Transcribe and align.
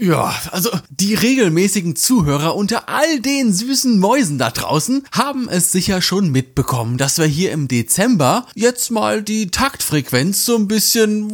Ja, 0.00 0.32
also 0.52 0.70
die 0.90 1.14
regelmäßigen 1.14 1.96
Zuhörer 1.96 2.54
unter 2.54 2.88
all 2.88 3.18
den 3.18 3.52
süßen 3.52 3.98
Mäusen 3.98 4.38
da 4.38 4.50
draußen 4.50 5.04
haben 5.10 5.48
es 5.48 5.72
sicher 5.72 6.02
schon 6.02 6.30
mitbekommen, 6.30 6.98
dass 6.98 7.18
wir 7.18 7.26
hier 7.26 7.50
im 7.50 7.66
Dezember 7.66 8.46
jetzt 8.54 8.92
mal 8.92 9.24
die 9.24 9.50
Taktfrequenz 9.50 10.44
so 10.44 10.54
ein 10.54 10.68
bisschen 10.68 11.30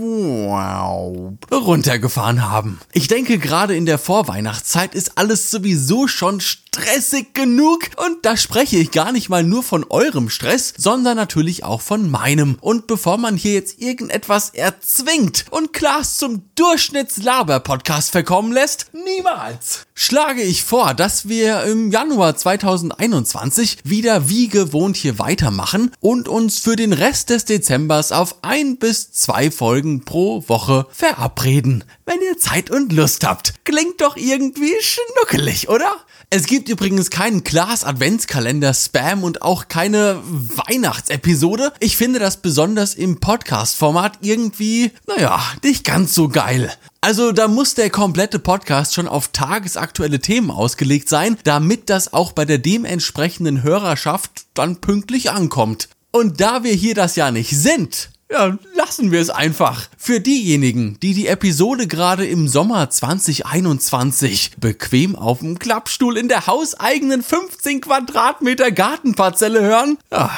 runtergefahren 1.53 2.49
haben. 2.49 2.81
Ich 2.93 3.07
denke, 3.07 3.39
gerade 3.39 3.77
in 3.77 3.85
der 3.85 3.99
Vorweihnachtszeit 3.99 4.95
ist 4.95 5.19
alles 5.19 5.51
sowieso 5.51 6.09
schon 6.09 6.41
stressig 6.41 7.35
genug 7.35 7.91
und 7.97 8.25
da 8.25 8.37
spreche 8.37 8.77
ich 8.77 8.91
gar 8.91 9.13
nicht 9.13 9.29
mal 9.29 9.45
nur 9.45 9.63
von 9.63 9.85
eurem 9.85 10.31
Stress, 10.31 10.73
sondern 10.77 11.17
natürlich 11.17 11.65
auch 11.65 11.81
von 11.81 12.11
meinem. 12.11 12.57
Und 12.61 12.87
bevor 12.87 13.19
man 13.19 13.37
hier 13.37 13.53
jetzt 13.53 13.81
irgendetwas 13.81 14.51
erzwingt 14.51 15.45
und 15.51 15.73
Klaas 15.73 16.17
zum 16.17 16.43
Durchschnittslaber-Podcast 16.57 18.11
verkommen 18.11 18.54
lässt? 18.55 18.87
Niemals! 18.93 19.87
Schlage 19.95 20.43
ich 20.43 20.65
vor, 20.65 20.95
dass 20.95 21.29
wir 21.29 21.65
im 21.65 21.91
Januar 21.91 22.37
2021 22.37 23.79
wieder 23.85 24.29
wie 24.29 24.49
gewohnt 24.49 24.97
hier 24.97 25.19
weitermachen 25.19 25.93
und 26.01 26.29
uns 26.29 26.59
für 26.59 26.77
den 26.77 26.93
Rest 26.93 27.31
des 27.31 27.45
Dezembers 27.45 28.13
auf 28.13 28.37
ein 28.43 28.79
bis 28.79 29.13
zwei 29.13 29.51
Folgen 29.51 30.05
pro 30.05 30.49
Woche 30.49 30.87
verabreden. 30.91 31.85
Wenn 32.07 32.21
ihr 32.23 32.39
Zeit 32.39 32.71
und 32.71 32.93
Lust 32.93 33.27
habt. 33.27 33.55
Klingt 33.65 34.01
doch 34.01 34.17
irgendwie 34.17 34.73
schnuckelig, 34.81 35.69
oder? 35.69 35.93
Es 36.31 36.47
gibt 36.47 36.69
übrigens 36.69 37.11
keinen 37.11 37.45
Klaas 37.45 37.85
Adventskalender 37.85 38.75
Spam 38.75 39.23
und 39.23 39.43
auch 39.43 39.69
keine 39.69 40.21
Weihnachtsepisode. 40.25 41.73
Ich 41.81 41.97
finde 41.97 42.19
das 42.19 42.39
besonders 42.39 42.95
im 42.95 43.21
Podcast-Format 43.21 44.19
irgendwie, 44.23 44.91
naja, 45.07 45.41
nicht 45.63 45.85
ganz 45.85 46.15
so 46.15 46.29
geil. 46.29 46.73
Also 47.05 47.33
da 47.33 47.49
muss 47.49 47.75
der 47.75 47.91
komplette 47.91 48.39
Podcast 48.39 48.95
schon 48.95 49.09
auf 49.09 49.29
tagesaktuelle 49.29 50.21
Themen 50.21 50.51
ausgelegt 50.51 51.11
sein, 51.11 51.37
damit 51.45 51.91
das 51.91 52.15
auch 52.15 52.33
bei 52.33 52.47
der 52.47 52.57
dementsprechenden 52.57 53.63
Hörerschaft 53.63 54.47
dann 54.55 54.77
pünktlich 54.81 55.31
ankommt. 55.31 55.91
Und 56.13 56.41
da 56.41 56.65
wir 56.65 56.73
hier 56.73 56.95
das 56.95 57.15
ja 57.15 57.31
nicht 57.31 57.51
sind, 57.51 58.09
ja, 58.31 58.57
lassen 58.75 59.13
wir 59.13 59.21
es 59.21 59.29
einfach. 59.29 59.87
Für 59.99 60.19
diejenigen, 60.19 60.99
die 61.03 61.13
die 61.13 61.27
Episode 61.27 61.89
gerade 61.89 62.25
im 62.27 62.49
Sommer 62.49 62.89
2021 62.89 64.53
bequem 64.57 65.15
auf 65.15 65.41
dem 65.41 65.59
Klappstuhl 65.59 66.17
in 66.17 66.29
der 66.29 66.47
hauseigenen 66.47 67.23
15 67.23 67.83
Quadratmeter 67.83 68.71
Gartenparzelle 68.73 69.61
hören, 69.61 69.99
ja, 70.11 70.31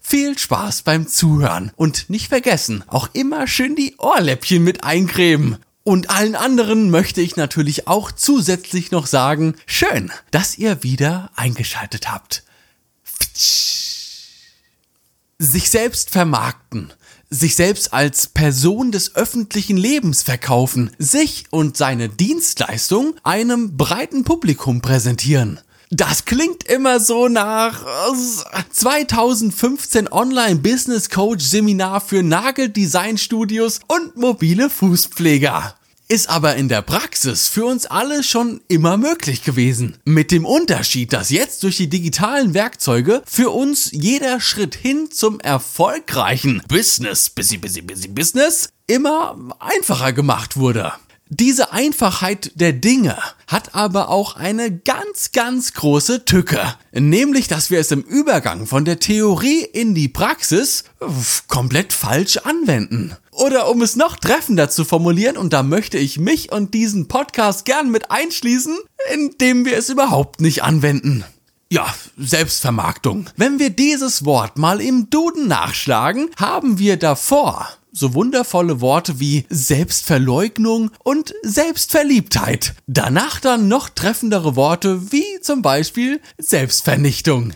viel 0.00 0.38
Spaß 0.38 0.82
beim 0.84 1.06
Zuhören 1.06 1.70
und 1.76 2.08
nicht 2.08 2.28
vergessen, 2.28 2.82
auch 2.86 3.10
immer 3.12 3.46
schön 3.46 3.76
die 3.76 3.96
Ohrläppchen 3.98 4.64
mit 4.64 4.84
eincremen. 4.84 5.58
Und 5.88 6.10
allen 6.10 6.36
anderen 6.36 6.90
möchte 6.90 7.22
ich 7.22 7.36
natürlich 7.36 7.88
auch 7.88 8.12
zusätzlich 8.12 8.90
noch 8.90 9.06
sagen, 9.06 9.54
schön, 9.64 10.12
dass 10.30 10.58
ihr 10.58 10.82
wieder 10.82 11.30
eingeschaltet 11.34 12.10
habt. 12.12 12.42
Sich 15.38 15.70
selbst 15.70 16.10
vermarkten, 16.10 16.92
sich 17.30 17.56
selbst 17.56 17.94
als 17.94 18.26
Person 18.26 18.92
des 18.92 19.16
öffentlichen 19.16 19.78
Lebens 19.78 20.22
verkaufen, 20.22 20.90
sich 20.98 21.46
und 21.48 21.78
seine 21.78 22.10
Dienstleistung 22.10 23.14
einem 23.22 23.78
breiten 23.78 24.24
Publikum 24.24 24.82
präsentieren. 24.82 25.58
Das 25.88 26.26
klingt 26.26 26.64
immer 26.64 27.00
so 27.00 27.28
nach 27.28 27.82
2015 28.72 30.12
Online 30.12 30.56
Business 30.56 31.08
Coach 31.08 31.46
Seminar 31.46 32.02
für 32.02 32.22
Nageldesign-Studios 32.22 33.80
und 33.88 34.18
mobile 34.18 34.68
Fußpfleger 34.68 35.77
ist 36.08 36.30
aber 36.30 36.56
in 36.56 36.68
der 36.68 36.80
Praxis 36.80 37.48
für 37.48 37.66
uns 37.66 37.84
alle 37.84 38.22
schon 38.22 38.62
immer 38.66 38.96
möglich 38.96 39.44
gewesen. 39.44 39.98
Mit 40.06 40.30
dem 40.30 40.46
Unterschied, 40.46 41.12
dass 41.12 41.28
jetzt 41.28 41.62
durch 41.62 41.76
die 41.76 41.90
digitalen 41.90 42.54
Werkzeuge 42.54 43.22
für 43.26 43.50
uns 43.50 43.90
jeder 43.92 44.40
Schritt 44.40 44.74
hin 44.74 45.10
zum 45.10 45.38
erfolgreichen 45.40 46.62
Business, 46.66 47.28
busy, 47.28 47.58
busy, 47.58 47.82
busy 47.82 48.08
Business 48.08 48.70
immer 48.86 49.36
einfacher 49.58 50.14
gemacht 50.14 50.56
wurde. 50.56 50.92
Diese 51.30 51.72
Einfachheit 51.72 52.52
der 52.54 52.72
Dinge 52.72 53.18
hat 53.46 53.74
aber 53.74 54.08
auch 54.08 54.36
eine 54.36 54.74
ganz, 54.74 55.32
ganz 55.32 55.74
große 55.74 56.24
Tücke. 56.24 56.74
Nämlich, 56.92 57.48
dass 57.48 57.70
wir 57.70 57.80
es 57.80 57.90
im 57.90 58.00
Übergang 58.00 58.66
von 58.66 58.86
der 58.86 58.98
Theorie 58.98 59.60
in 59.60 59.94
die 59.94 60.08
Praxis 60.08 60.84
komplett 61.46 61.92
falsch 61.92 62.38
anwenden. 62.38 63.14
Oder 63.30 63.68
um 63.70 63.82
es 63.82 63.94
noch 63.94 64.16
treffender 64.16 64.70
zu 64.70 64.86
formulieren, 64.86 65.36
und 65.36 65.52
da 65.52 65.62
möchte 65.62 65.98
ich 65.98 66.18
mich 66.18 66.50
und 66.50 66.72
diesen 66.72 67.08
Podcast 67.08 67.66
gern 67.66 67.90
mit 67.90 68.10
einschließen, 68.10 68.76
indem 69.12 69.66
wir 69.66 69.76
es 69.76 69.90
überhaupt 69.90 70.40
nicht 70.40 70.62
anwenden. 70.62 71.24
Ja, 71.70 71.94
Selbstvermarktung. 72.16 73.28
Wenn 73.36 73.58
wir 73.58 73.68
dieses 73.68 74.24
Wort 74.24 74.56
mal 74.56 74.80
im 74.80 75.10
Duden 75.10 75.46
nachschlagen, 75.46 76.30
haben 76.38 76.78
wir 76.78 76.96
davor 76.96 77.68
so 77.92 78.14
wundervolle 78.14 78.80
Worte 78.80 79.20
wie 79.20 79.46
Selbstverleugnung 79.48 80.90
und 81.04 81.34
Selbstverliebtheit. 81.42 82.74
Danach 82.86 83.40
dann 83.40 83.68
noch 83.68 83.88
treffendere 83.88 84.56
Worte 84.56 85.12
wie 85.12 85.40
zum 85.40 85.62
Beispiel 85.62 86.20
Selbstvernichtung. 86.38 87.52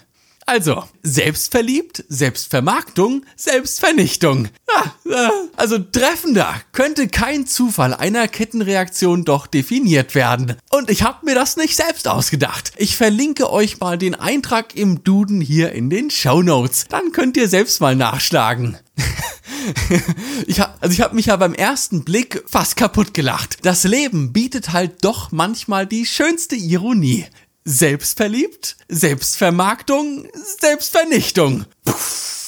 Also, 0.46 0.84
selbstverliebt, 1.02 2.04
Selbstvermarktung, 2.08 3.24
Selbstvernichtung. 3.36 4.48
Ah, 4.74 5.30
also 5.56 5.78
treffender 5.78 6.54
könnte 6.72 7.08
kein 7.08 7.46
Zufall 7.46 7.94
einer 7.94 8.26
Kettenreaktion 8.28 9.24
doch 9.24 9.46
definiert 9.46 10.14
werden. 10.14 10.56
Und 10.70 10.90
ich 10.90 11.02
habe 11.02 11.24
mir 11.24 11.34
das 11.34 11.56
nicht 11.56 11.76
selbst 11.76 12.08
ausgedacht. 12.08 12.72
Ich 12.76 12.96
verlinke 12.96 13.52
euch 13.52 13.78
mal 13.80 13.98
den 13.98 14.14
Eintrag 14.14 14.74
im 14.74 15.04
Duden 15.04 15.40
hier 15.40 15.72
in 15.72 15.90
den 15.90 16.10
Show 16.10 16.42
Notes. 16.42 16.86
Dann 16.88 17.12
könnt 17.12 17.36
ihr 17.36 17.48
selbst 17.48 17.80
mal 17.80 17.94
nachschlagen. 17.94 18.78
ich 20.46 20.60
hab, 20.60 20.76
also 20.80 20.92
ich 20.92 21.00
habe 21.00 21.14
mich 21.14 21.26
ja 21.26 21.36
beim 21.36 21.54
ersten 21.54 22.04
Blick 22.04 22.42
fast 22.46 22.76
kaputt 22.76 23.14
gelacht. 23.14 23.58
Das 23.62 23.84
Leben 23.84 24.32
bietet 24.32 24.72
halt 24.72 25.04
doch 25.04 25.32
manchmal 25.32 25.86
die 25.86 26.06
schönste 26.06 26.56
Ironie. 26.56 27.26
Selbstverliebt, 27.64 28.76
Selbstvermarktung, 28.88 30.28
Selbstvernichtung. 30.58 31.64
Puff. 31.84 32.41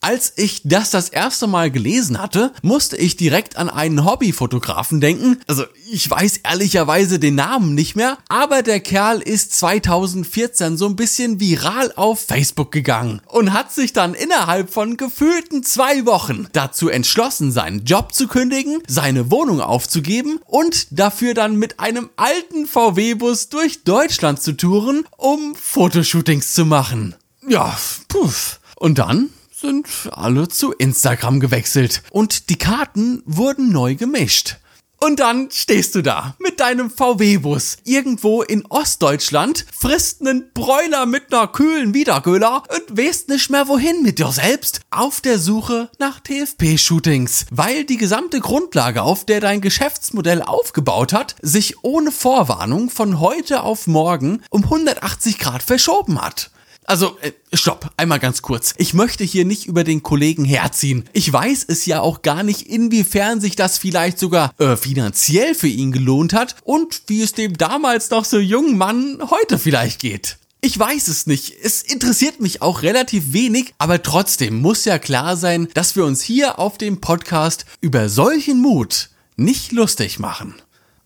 Als 0.00 0.32
ich 0.36 0.62
das 0.64 0.90
das 0.90 1.08
erste 1.08 1.46
Mal 1.46 1.70
gelesen 1.70 2.20
hatte, 2.20 2.52
musste 2.62 2.96
ich 2.96 3.16
direkt 3.16 3.56
an 3.56 3.68
einen 3.68 4.04
Hobbyfotografen 4.04 5.00
denken. 5.00 5.38
Also 5.46 5.64
ich 5.90 6.08
weiß 6.08 6.38
ehrlicherweise 6.44 7.18
den 7.18 7.34
Namen 7.34 7.74
nicht 7.74 7.96
mehr, 7.96 8.18
aber 8.28 8.62
der 8.62 8.80
Kerl 8.80 9.20
ist 9.20 9.58
2014 9.58 10.76
so 10.76 10.86
ein 10.86 10.94
bisschen 10.94 11.40
viral 11.40 11.92
auf 11.96 12.20
Facebook 12.20 12.70
gegangen 12.70 13.20
und 13.26 13.52
hat 13.52 13.72
sich 13.72 13.92
dann 13.92 14.14
innerhalb 14.14 14.72
von 14.72 14.96
gefühlten 14.96 15.64
zwei 15.64 16.06
Wochen 16.06 16.46
dazu 16.52 16.88
entschlossen, 16.88 17.50
seinen 17.50 17.84
Job 17.84 18.14
zu 18.14 18.28
kündigen, 18.28 18.82
seine 18.86 19.30
Wohnung 19.32 19.60
aufzugeben 19.60 20.38
und 20.44 20.86
dafür 20.90 21.34
dann 21.34 21.56
mit 21.56 21.80
einem 21.80 22.10
alten 22.16 22.66
VW-Bus 22.66 23.48
durch 23.48 23.82
Deutschland 23.82 24.40
zu 24.40 24.56
touren, 24.56 25.04
um 25.16 25.56
Fotoshootings 25.56 26.54
zu 26.54 26.64
machen. 26.64 27.16
Ja, 27.48 27.76
puff. 28.08 28.60
Und 28.76 28.98
dann 28.98 29.30
sind 29.60 29.88
alle 30.12 30.48
zu 30.48 30.72
Instagram 30.72 31.40
gewechselt 31.40 32.02
und 32.10 32.48
die 32.48 32.58
Karten 32.58 33.22
wurden 33.26 33.72
neu 33.72 33.96
gemischt. 33.96 34.56
Und 35.00 35.20
dann 35.20 35.48
stehst 35.52 35.94
du 35.94 36.02
da 36.02 36.34
mit 36.40 36.58
deinem 36.58 36.90
VW-Bus 36.90 37.78
irgendwo 37.84 38.42
in 38.42 38.66
Ostdeutschland, 38.66 39.64
frisst 39.72 40.22
nen 40.22 40.50
Bräuler 40.54 41.06
mit 41.06 41.30
ner 41.30 41.46
kühlen 41.46 41.94
Wiedergöler 41.94 42.64
und 42.68 42.98
weißt 42.98 43.28
nicht 43.28 43.48
mehr 43.48 43.68
wohin 43.68 44.02
mit 44.02 44.18
dir 44.18 44.32
selbst 44.32 44.80
auf 44.90 45.20
der 45.20 45.38
Suche 45.38 45.88
nach 46.00 46.18
TFP-Shootings, 46.20 47.46
weil 47.52 47.84
die 47.84 47.96
gesamte 47.96 48.40
Grundlage, 48.40 49.02
auf 49.02 49.24
der 49.24 49.40
dein 49.40 49.60
Geschäftsmodell 49.60 50.42
aufgebaut 50.42 51.12
hat, 51.12 51.36
sich 51.42 51.84
ohne 51.84 52.10
Vorwarnung 52.10 52.90
von 52.90 53.20
heute 53.20 53.62
auf 53.62 53.86
morgen 53.86 54.42
um 54.50 54.64
180 54.64 55.38
Grad 55.38 55.62
verschoben 55.62 56.20
hat. 56.20 56.50
Also, 56.88 57.18
äh, 57.20 57.32
stopp, 57.52 57.90
einmal 57.98 58.18
ganz 58.18 58.40
kurz. 58.40 58.72
Ich 58.78 58.94
möchte 58.94 59.22
hier 59.22 59.44
nicht 59.44 59.66
über 59.66 59.84
den 59.84 60.02
Kollegen 60.02 60.46
herziehen. 60.46 61.04
Ich 61.12 61.30
weiß 61.30 61.66
es 61.68 61.84
ja 61.84 62.00
auch 62.00 62.22
gar 62.22 62.42
nicht, 62.42 62.62
inwiefern 62.62 63.42
sich 63.42 63.56
das 63.56 63.76
vielleicht 63.76 64.18
sogar 64.18 64.54
äh, 64.58 64.74
finanziell 64.74 65.54
für 65.54 65.68
ihn 65.68 65.92
gelohnt 65.92 66.32
hat 66.32 66.56
und 66.64 67.02
wie 67.06 67.20
es 67.20 67.34
dem 67.34 67.58
damals 67.58 68.08
noch 68.08 68.24
so 68.24 68.38
jungen 68.38 68.78
Mann 68.78 69.18
heute 69.30 69.58
vielleicht 69.58 70.00
geht. 70.00 70.38
Ich 70.62 70.78
weiß 70.78 71.08
es 71.08 71.26
nicht. 71.26 71.52
Es 71.62 71.82
interessiert 71.82 72.40
mich 72.40 72.62
auch 72.62 72.80
relativ 72.80 73.34
wenig, 73.34 73.74
aber 73.76 74.02
trotzdem 74.02 74.58
muss 74.62 74.86
ja 74.86 74.98
klar 74.98 75.36
sein, 75.36 75.68
dass 75.74 75.94
wir 75.94 76.06
uns 76.06 76.22
hier 76.22 76.58
auf 76.58 76.78
dem 76.78 77.02
Podcast 77.02 77.66
über 77.82 78.08
solchen 78.08 78.62
Mut 78.62 79.10
nicht 79.36 79.72
lustig 79.72 80.18
machen. 80.18 80.54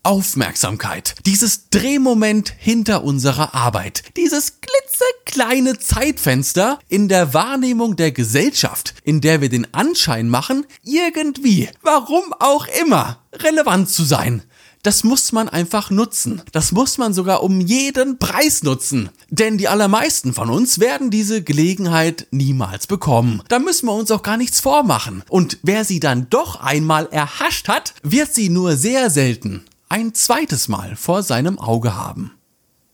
Aufmerksamkeit, 0.03 1.15
dieses 1.25 1.69
Drehmoment 1.69 2.53
hinter 2.57 3.05
unserer 3.05 3.55
Arbeit, 3.55 4.03
dieses 4.17 4.59
klitzekleine 4.59 5.79
Zeitfenster 5.79 6.77
in 6.89 7.07
der 7.07 7.33
Wahrnehmung 7.33 7.95
der 7.95 8.11
Gesellschaft, 8.11 8.95
in 9.05 9.21
der 9.21 9.39
wir 9.39 9.47
den 9.47 9.73
Anschein 9.73 10.27
machen, 10.27 10.65
irgendwie, 10.83 11.69
warum 11.81 12.33
auch 12.39 12.67
immer, 12.81 13.19
relevant 13.31 13.89
zu 13.89 14.03
sein. 14.03 14.43
das 14.83 15.05
muss 15.05 15.31
man 15.31 15.47
einfach 15.47 15.89
nutzen. 15.89 16.41
Das 16.51 16.73
muss 16.73 16.97
man 16.97 17.13
sogar 17.13 17.41
um 17.41 17.61
jeden 17.61 18.19
Preis 18.19 18.63
nutzen. 18.63 19.07
Denn 19.29 19.57
die 19.57 19.69
allermeisten 19.69 20.33
von 20.33 20.49
uns 20.49 20.81
werden 20.81 21.09
diese 21.09 21.41
Gelegenheit 21.41 22.27
niemals 22.31 22.85
bekommen. 22.85 23.41
Da 23.47 23.59
müssen 23.59 23.85
wir 23.85 23.93
uns 23.93 24.11
auch 24.11 24.23
gar 24.23 24.35
nichts 24.35 24.59
vormachen. 24.59 25.23
Und 25.29 25.57
wer 25.63 25.85
sie 25.85 26.01
dann 26.01 26.27
doch 26.29 26.59
einmal 26.59 27.07
erhascht 27.11 27.69
hat, 27.69 27.93
wird 28.03 28.33
sie 28.35 28.49
nur 28.49 28.75
sehr 28.75 29.09
selten 29.09 29.63
ein 29.93 30.15
zweites 30.15 30.69
Mal 30.69 30.95
vor 30.95 31.21
seinem 31.21 31.59
Auge 31.59 31.95
haben. 31.95 32.31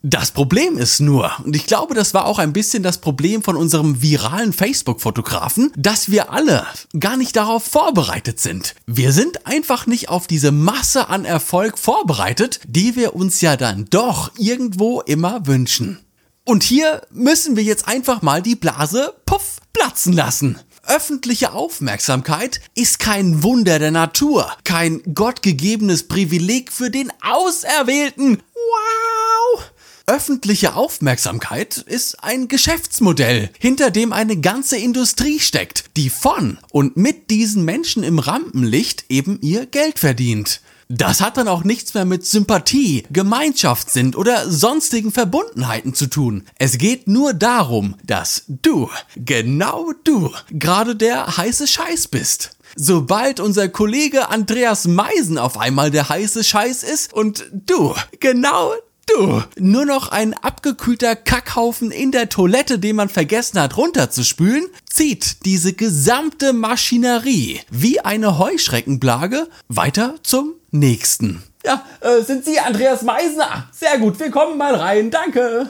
Das 0.02 0.32
Problem 0.32 0.78
ist 0.78 1.00
nur, 1.00 1.32
und 1.46 1.56
ich 1.56 1.66
glaube, 1.66 1.96
das 1.96 2.14
war 2.14 2.26
auch 2.26 2.40
ein 2.40 2.52
bisschen 2.52 2.84
das 2.84 2.98
Problem 2.98 3.42
von 3.42 3.56
unserem 3.56 4.02
viralen 4.02 4.52
Facebook-Fotografen, 4.52 5.72
dass 5.78 6.12
wir 6.12 6.34
alle 6.34 6.68
gar 7.00 7.16
nicht 7.16 7.38
darauf 7.38 7.64
vorbereitet 7.64 8.42
sind. 8.42 8.76
Wir 8.86 9.14
sind 9.14 9.46
einfach 9.46 9.88
nicht 9.88 10.10
auf 10.10 10.28
diese 10.28 10.52
Masse 10.52 11.08
an 11.08 11.24
Erfolg 11.24 11.78
vorbereitet, 11.78 12.60
die 12.68 12.98
wir 12.98 13.16
uns 13.16 13.40
ja 13.40 13.56
dann 13.56 13.86
doch 13.90 14.32
irgendwo 14.38 15.00
immer 15.00 15.48
wünschen. 15.48 16.00
Und 16.44 16.64
hier 16.64 17.04
müssen 17.12 17.56
wir 17.56 17.64
jetzt 17.64 17.88
einfach 17.88 18.22
mal 18.22 18.42
die 18.42 18.56
Blase 18.58 19.14
puff 19.26 19.60
platzen 19.72 20.12
lassen. 20.12 20.60
Öffentliche 20.90 21.54
Aufmerksamkeit 21.54 22.62
ist 22.74 22.98
kein 22.98 23.44
Wunder 23.44 23.78
der 23.78 23.92
Natur, 23.92 24.52
kein 24.64 25.04
gottgegebenes 25.14 26.08
Privileg 26.08 26.72
für 26.72 26.90
den 26.90 27.14
Auserwählten. 27.22 28.42
Wow! 28.56 29.72
Öffentliche 30.08 30.74
Aufmerksamkeit 30.74 31.78
ist 31.78 32.24
ein 32.24 32.48
Geschäftsmodell, 32.48 33.52
hinter 33.60 33.92
dem 33.92 34.12
eine 34.12 34.38
ganze 34.38 34.78
Industrie 34.78 35.40
steckt, 35.40 35.96
die 35.96 36.10
von 36.10 36.58
und 36.72 36.98
mit 36.98 37.30
diesen 37.30 37.66
Menschen 37.66 38.02
im 38.02 38.18
Rampenlicht 38.18 39.06
eben 39.10 39.40
ihr 39.42 39.68
Geld 39.68 40.00
verdient. 40.00 40.60
Das 40.92 41.22
hat 41.22 41.38
dann 41.38 41.48
auch 41.48 41.64
nichts 41.64 41.94
mehr 41.94 42.04
mit 42.04 42.26
Sympathie, 42.26 43.04
Gemeinschaftssinn 43.12 44.16
oder 44.16 44.50
sonstigen 44.50 45.12
Verbundenheiten 45.12 45.94
zu 45.94 46.08
tun. 46.08 46.46
Es 46.58 46.80
geht 46.80 47.08
nur 47.08 47.36
darum, 47.36 47.94
dass 48.04 48.46
du, 48.48 48.90
genau 49.16 49.92
du, 50.04 50.32
gerade 50.50 50.96
der 50.96 51.38
heiße 51.38 51.68
Scheiß 51.68 52.08
bist. 52.08 52.58
Sobald 52.76 53.40
unser 53.40 53.70
Kollege 53.70 54.30
Andreas 54.30 54.88
Meisen 54.88 55.38
auf 55.38 55.60
einmal 55.60 55.92
der 55.92 56.10
heiße 56.10 56.44
Scheiß 56.44 56.82
ist 56.82 57.14
und 57.14 57.46
du, 57.52 57.94
genau 58.20 58.74
Du, 59.16 59.42
nur 59.58 59.86
noch 59.86 60.10
ein 60.10 60.34
abgekühlter 60.36 61.16
Kackhaufen 61.16 61.90
in 61.92 62.12
der 62.12 62.30
Toilette, 62.30 62.80
den 62.80 62.96
man 62.96 63.10
vergessen 63.10 63.60
hat 63.60 63.76
runterzuspülen, 63.76 64.68
zieht 64.86 65.46
diese 65.46 65.74
gesamte 65.74 66.54
Maschinerie 66.54 67.62
wie 67.72 68.00
eine 68.02 68.38
Heuschreckenplage 68.38 69.48
weiter 69.68 70.16
zum 70.22 70.54
nächsten. 70.72 71.42
Ja, 71.66 71.84
äh, 72.02 72.22
sind 72.22 72.46
Sie 72.46 72.60
Andreas 72.60 73.02
Meisner? 73.02 73.68
Sehr 73.72 73.98
gut, 73.98 74.20
wir 74.20 74.32
kommen 74.32 74.58
mal 74.58 74.76
rein, 74.76 75.12
danke. 75.12 75.70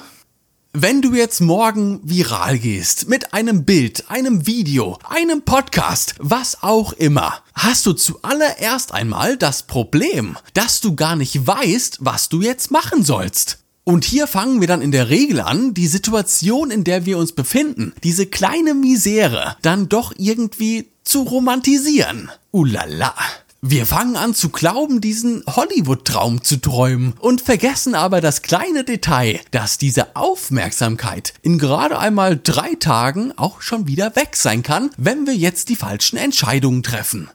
Wenn 0.73 1.01
du 1.01 1.15
jetzt 1.15 1.41
morgen 1.41 1.99
viral 2.03 2.59
gehst 2.59 3.09
mit 3.09 3.33
einem 3.33 3.65
Bild, 3.65 4.11
einem 4.11 4.45
Video, 4.45 4.99
einem 5.03 5.41
Podcast, 5.41 6.13
was 6.19 6.61
auch 6.61 6.93
immer, 6.93 7.41
hast 7.55 7.87
du 7.87 7.93
zuallererst 7.93 8.93
einmal 8.93 9.35
das 9.35 9.63
Problem, 9.63 10.37
dass 10.53 10.79
du 10.79 10.95
gar 10.95 11.15
nicht 11.15 11.47
weißt, 11.47 11.97
was 12.01 12.29
du 12.29 12.43
jetzt 12.43 12.69
machen 12.69 13.03
sollst. 13.03 13.63
Und 13.83 14.05
hier 14.05 14.27
fangen 14.27 14.61
wir 14.61 14.67
dann 14.67 14.83
in 14.83 14.91
der 14.91 15.09
Regel 15.09 15.39
an, 15.39 15.73
die 15.73 15.87
Situation, 15.87 16.69
in 16.69 16.83
der 16.83 17.07
wir 17.07 17.17
uns 17.17 17.31
befinden, 17.31 17.93
diese 18.03 18.27
kleine 18.27 18.75
Misere, 18.75 19.57
dann 19.63 19.89
doch 19.89 20.13
irgendwie 20.17 20.91
zu 21.03 21.23
romantisieren. 21.23 22.29
Ulala. 22.51 23.15
Wir 23.61 23.85
fangen 23.85 24.15
an 24.15 24.33
zu 24.33 24.47
glauben, 24.49 25.01
diesen 25.01 25.43
Hollywood-Traum 25.45 26.45
zu 26.45 26.61
träumen 26.61 27.13
und 27.19 27.41
vergessen 27.41 27.93
aber 27.93 28.21
das 28.21 28.41
kleine 28.41 28.85
Detail, 28.85 29.41
dass 29.51 29.77
diese 29.77 30.15
Aufmerksamkeit 30.15 31.33
in 31.41 31.59
gerade 31.59 31.99
einmal 31.99 32.39
drei 32.41 32.75
Tagen 32.75 33.33
auch 33.37 33.61
schon 33.61 33.85
wieder 33.85 34.15
weg 34.15 34.37
sein 34.37 34.63
kann, 34.63 34.91
wenn 34.95 35.27
wir 35.27 35.35
jetzt 35.35 35.67
die 35.67 35.75
falschen 35.75 36.15
Entscheidungen 36.15 36.83
treffen. 36.83 37.29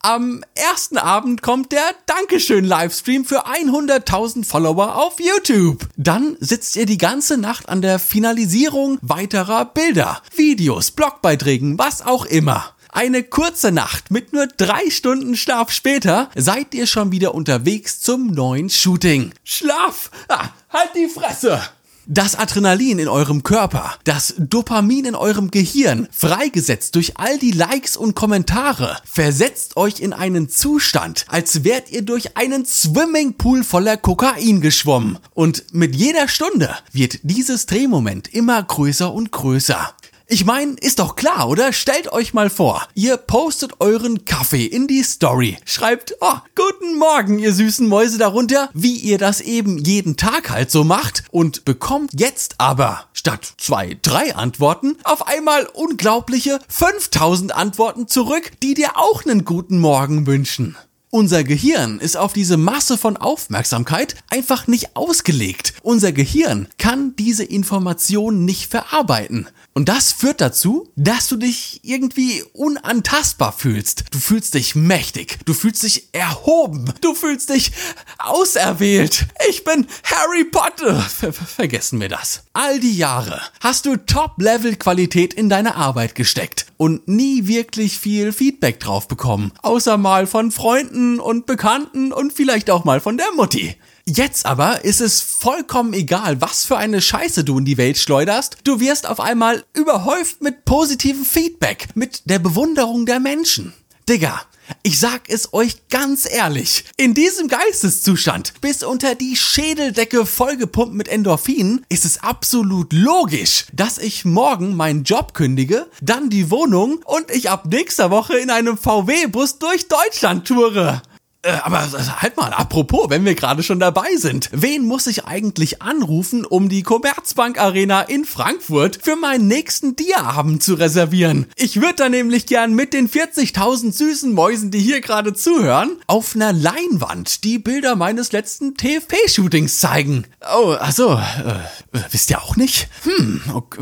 Am 0.00 0.44
ersten 0.54 0.98
Abend 0.98 1.40
kommt 1.40 1.72
der 1.72 1.94
Dankeschön-Livestream 2.04 3.24
für 3.24 3.46
100.000 3.46 4.44
Follower 4.44 4.96
auf 4.96 5.20
YouTube. 5.20 5.88
Dann 5.96 6.36
sitzt 6.38 6.76
ihr 6.76 6.84
die 6.84 6.98
ganze 6.98 7.38
Nacht 7.38 7.70
an 7.70 7.80
der 7.80 7.98
Finalisierung 7.98 8.98
weiterer 9.00 9.64
Bilder, 9.64 10.20
Videos, 10.36 10.90
Blogbeiträgen, 10.90 11.78
was 11.78 12.02
auch 12.02 12.26
immer. 12.26 12.74
Eine 12.94 13.22
kurze 13.22 13.72
Nacht 13.72 14.10
mit 14.10 14.34
nur 14.34 14.46
drei 14.46 14.90
Stunden 14.90 15.34
Schlaf 15.34 15.70
später 15.70 16.28
seid 16.34 16.74
ihr 16.74 16.86
schon 16.86 17.10
wieder 17.10 17.34
unterwegs 17.34 18.02
zum 18.02 18.26
neuen 18.26 18.68
Shooting. 18.68 19.32
Schlaf! 19.44 20.10
Ah, 20.28 20.50
halt 20.68 20.90
die 20.94 21.08
Fresse! 21.08 21.58
Das 22.06 22.36
Adrenalin 22.36 22.98
in 22.98 23.08
eurem 23.08 23.44
Körper, 23.44 23.94
das 24.04 24.34
Dopamin 24.36 25.06
in 25.06 25.14
eurem 25.14 25.50
Gehirn, 25.50 26.06
freigesetzt 26.12 26.94
durch 26.94 27.16
all 27.16 27.38
die 27.38 27.52
Likes 27.52 27.96
und 27.96 28.14
Kommentare, 28.14 28.98
versetzt 29.10 29.78
euch 29.78 30.00
in 30.00 30.12
einen 30.12 30.50
Zustand, 30.50 31.24
als 31.28 31.64
wärt 31.64 31.90
ihr 31.90 32.02
durch 32.02 32.36
einen 32.36 32.66
Swimmingpool 32.66 33.64
voller 33.64 33.96
Kokain 33.96 34.60
geschwommen. 34.60 35.18
Und 35.32 35.72
mit 35.72 35.96
jeder 35.96 36.28
Stunde 36.28 36.76
wird 36.92 37.20
dieses 37.22 37.64
Drehmoment 37.64 38.34
immer 38.34 38.62
größer 38.62 39.10
und 39.10 39.32
größer. 39.32 39.94
Ich 40.26 40.44
meine, 40.44 40.76
ist 40.80 40.98
doch 40.98 41.16
klar, 41.16 41.48
oder? 41.48 41.72
Stellt 41.72 42.12
euch 42.12 42.32
mal 42.32 42.48
vor, 42.48 42.86
ihr 42.94 43.16
postet 43.16 43.80
euren 43.80 44.24
Kaffee 44.24 44.64
in 44.64 44.86
die 44.86 45.02
Story, 45.02 45.58
schreibt, 45.64 46.16
oh, 46.20 46.36
guten 46.54 46.98
Morgen, 46.98 47.38
ihr 47.38 47.52
süßen 47.52 47.88
Mäuse 47.88 48.18
darunter, 48.18 48.70
wie 48.72 48.96
ihr 48.96 49.18
das 49.18 49.40
eben 49.40 49.78
jeden 49.78 50.16
Tag 50.16 50.50
halt 50.50 50.70
so 50.70 50.84
macht 50.84 51.24
und 51.30 51.64
bekommt 51.64 52.18
jetzt 52.18 52.54
aber 52.58 53.06
statt 53.12 53.54
zwei, 53.58 53.98
drei 54.02 54.34
Antworten 54.34 54.96
auf 55.04 55.26
einmal 55.26 55.66
unglaubliche 55.74 56.60
5000 56.68 57.54
Antworten 57.54 58.08
zurück, 58.08 58.52
die 58.62 58.74
dir 58.74 58.96
auch 58.96 59.24
einen 59.24 59.44
guten 59.44 59.78
Morgen 59.78 60.26
wünschen. 60.26 60.76
Unser 61.14 61.44
Gehirn 61.44 62.00
ist 62.00 62.16
auf 62.16 62.32
diese 62.32 62.56
Masse 62.56 62.96
von 62.96 63.18
Aufmerksamkeit 63.18 64.16
einfach 64.30 64.66
nicht 64.66 64.96
ausgelegt. 64.96 65.74
Unser 65.82 66.10
Gehirn 66.10 66.68
kann 66.78 67.14
diese 67.16 67.44
Informationen 67.44 68.46
nicht 68.46 68.70
verarbeiten. 68.70 69.46
Und 69.74 69.90
das 69.90 70.12
führt 70.12 70.40
dazu, 70.40 70.90
dass 70.96 71.28
du 71.28 71.36
dich 71.36 71.80
irgendwie 71.82 72.42
unantastbar 72.54 73.52
fühlst. 73.52 74.04
Du 74.10 74.18
fühlst 74.18 74.54
dich 74.54 74.74
mächtig. 74.74 75.38
Du 75.44 75.52
fühlst 75.52 75.82
dich 75.82 76.08
erhoben. 76.12 76.90
Du 77.02 77.14
fühlst 77.14 77.50
dich 77.50 77.72
auserwählt. 78.18 79.26
Ich 79.50 79.64
bin 79.64 79.86
Harry 80.04 80.44
Potter. 80.44 80.98
Ver 81.02 81.34
vergessen 81.34 82.00
wir 82.00 82.08
das. 82.08 82.44
All 82.54 82.80
die 82.80 82.96
Jahre 82.96 83.38
hast 83.60 83.84
du 83.84 83.96
Top-Level-Qualität 83.96 85.34
in 85.34 85.50
deine 85.50 85.74
Arbeit 85.74 86.14
gesteckt 86.14 86.66
und 86.78 87.06
nie 87.06 87.46
wirklich 87.46 87.98
viel 87.98 88.32
Feedback 88.32 88.80
drauf 88.80 89.08
bekommen. 89.08 89.52
Außer 89.62 89.98
mal 89.98 90.26
von 90.26 90.50
Freunden 90.50 91.01
und 91.20 91.46
Bekannten 91.46 92.12
und 92.12 92.32
vielleicht 92.32 92.70
auch 92.70 92.84
mal 92.84 93.00
von 93.00 93.16
der 93.16 93.32
Mutti. 93.34 93.76
Jetzt 94.04 94.46
aber 94.46 94.84
ist 94.84 95.00
es 95.00 95.20
vollkommen 95.20 95.92
egal, 95.92 96.40
was 96.40 96.64
für 96.64 96.76
eine 96.76 97.00
Scheiße 97.00 97.44
du 97.44 97.58
in 97.58 97.64
die 97.64 97.78
Welt 97.78 97.98
schleuderst. 97.98 98.58
Du 98.64 98.80
wirst 98.80 99.06
auf 99.06 99.20
einmal 99.20 99.64
überhäuft 99.74 100.42
mit 100.42 100.64
positivem 100.64 101.24
Feedback, 101.24 101.88
mit 101.94 102.28
der 102.28 102.40
Bewunderung 102.40 103.06
der 103.06 103.20
Menschen. 103.20 103.72
Digga, 104.08 104.42
ich 104.82 104.98
sag 104.98 105.28
es 105.28 105.52
euch 105.52 105.88
ganz 105.88 106.28
ehrlich, 106.30 106.84
in 106.96 107.14
diesem 107.14 107.48
Geisteszustand, 107.48 108.54
bis 108.60 108.82
unter 108.82 109.14
die 109.14 109.36
Schädeldecke 109.36 110.26
vollgepumpt 110.26 110.94
mit 110.94 111.08
Endorphinen, 111.08 111.84
ist 111.88 112.04
es 112.04 112.22
absolut 112.22 112.92
logisch, 112.92 113.66
dass 113.72 113.98
ich 113.98 114.24
morgen 114.24 114.76
meinen 114.76 115.04
Job 115.04 115.34
kündige, 115.34 115.86
dann 116.00 116.30
die 116.30 116.50
Wohnung 116.50 117.00
und 117.04 117.30
ich 117.30 117.50
ab 117.50 117.66
nächster 117.66 118.10
Woche 118.10 118.38
in 118.38 118.50
einem 118.50 118.76
VW-Bus 118.76 119.58
durch 119.58 119.88
Deutschland 119.88 120.46
toure. 120.46 121.02
Äh, 121.44 121.58
aber 121.64 121.90
halt 122.20 122.36
mal, 122.36 122.52
apropos, 122.52 123.10
wenn 123.10 123.24
wir 123.24 123.34
gerade 123.34 123.64
schon 123.64 123.80
dabei 123.80 124.16
sind. 124.16 124.48
Wen 124.52 124.84
muss 124.84 125.08
ich 125.08 125.24
eigentlich 125.24 125.82
anrufen, 125.82 126.44
um 126.44 126.68
die 126.68 126.84
Commerzbank 126.84 127.58
Arena 127.58 128.02
in 128.02 128.24
Frankfurt 128.24 129.00
für 129.02 129.16
meinen 129.16 129.48
nächsten 129.48 129.96
Dia-Abend 129.96 130.62
zu 130.62 130.74
reservieren? 130.74 131.46
Ich 131.56 131.80
würde 131.80 131.96
da 131.96 132.08
nämlich 132.08 132.46
gern 132.46 132.74
mit 132.74 132.92
den 132.92 133.08
40.000 133.08 133.92
süßen 133.92 134.32
Mäusen, 134.32 134.70
die 134.70 134.78
hier 134.78 135.00
gerade 135.00 135.34
zuhören, 135.34 135.96
auf 136.06 136.36
einer 136.36 136.52
Leinwand 136.52 137.42
die 137.42 137.58
Bilder 137.58 137.96
meines 137.96 138.30
letzten 138.30 138.76
TFP-Shootings 138.76 139.80
zeigen. 139.80 140.26
Oh, 140.54 140.76
also, 140.78 141.14
äh, 141.14 141.98
wisst 142.12 142.30
ihr 142.30 142.40
auch 142.40 142.54
nicht? 142.54 142.88
Hm, 143.02 143.42
okay. 143.52 143.80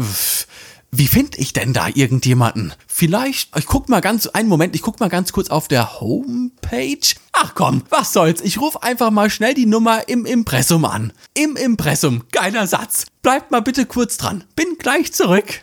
Wie 0.92 1.06
finde 1.06 1.38
ich 1.38 1.52
denn 1.52 1.72
da 1.72 1.88
irgendjemanden? 1.88 2.72
Vielleicht, 2.88 3.56
ich 3.56 3.66
guck 3.66 3.88
mal 3.88 4.00
ganz, 4.00 4.26
einen 4.26 4.48
Moment, 4.48 4.74
ich 4.74 4.82
guck 4.82 4.98
mal 4.98 5.08
ganz 5.08 5.32
kurz 5.32 5.48
auf 5.48 5.68
der 5.68 6.00
Homepage. 6.00 7.14
Ach 7.32 7.54
komm, 7.54 7.84
was 7.90 8.12
soll's, 8.12 8.40
ich 8.40 8.60
rufe 8.60 8.82
einfach 8.82 9.12
mal 9.12 9.30
schnell 9.30 9.54
die 9.54 9.66
Nummer 9.66 10.08
im 10.08 10.26
Impressum 10.26 10.84
an. 10.84 11.12
Im 11.34 11.54
Impressum, 11.54 12.24
geiler 12.32 12.66
Satz. 12.66 13.06
Bleibt 13.22 13.52
mal 13.52 13.62
bitte 13.62 13.86
kurz 13.86 14.16
dran, 14.16 14.44
bin 14.56 14.78
gleich 14.78 15.12
zurück. 15.12 15.62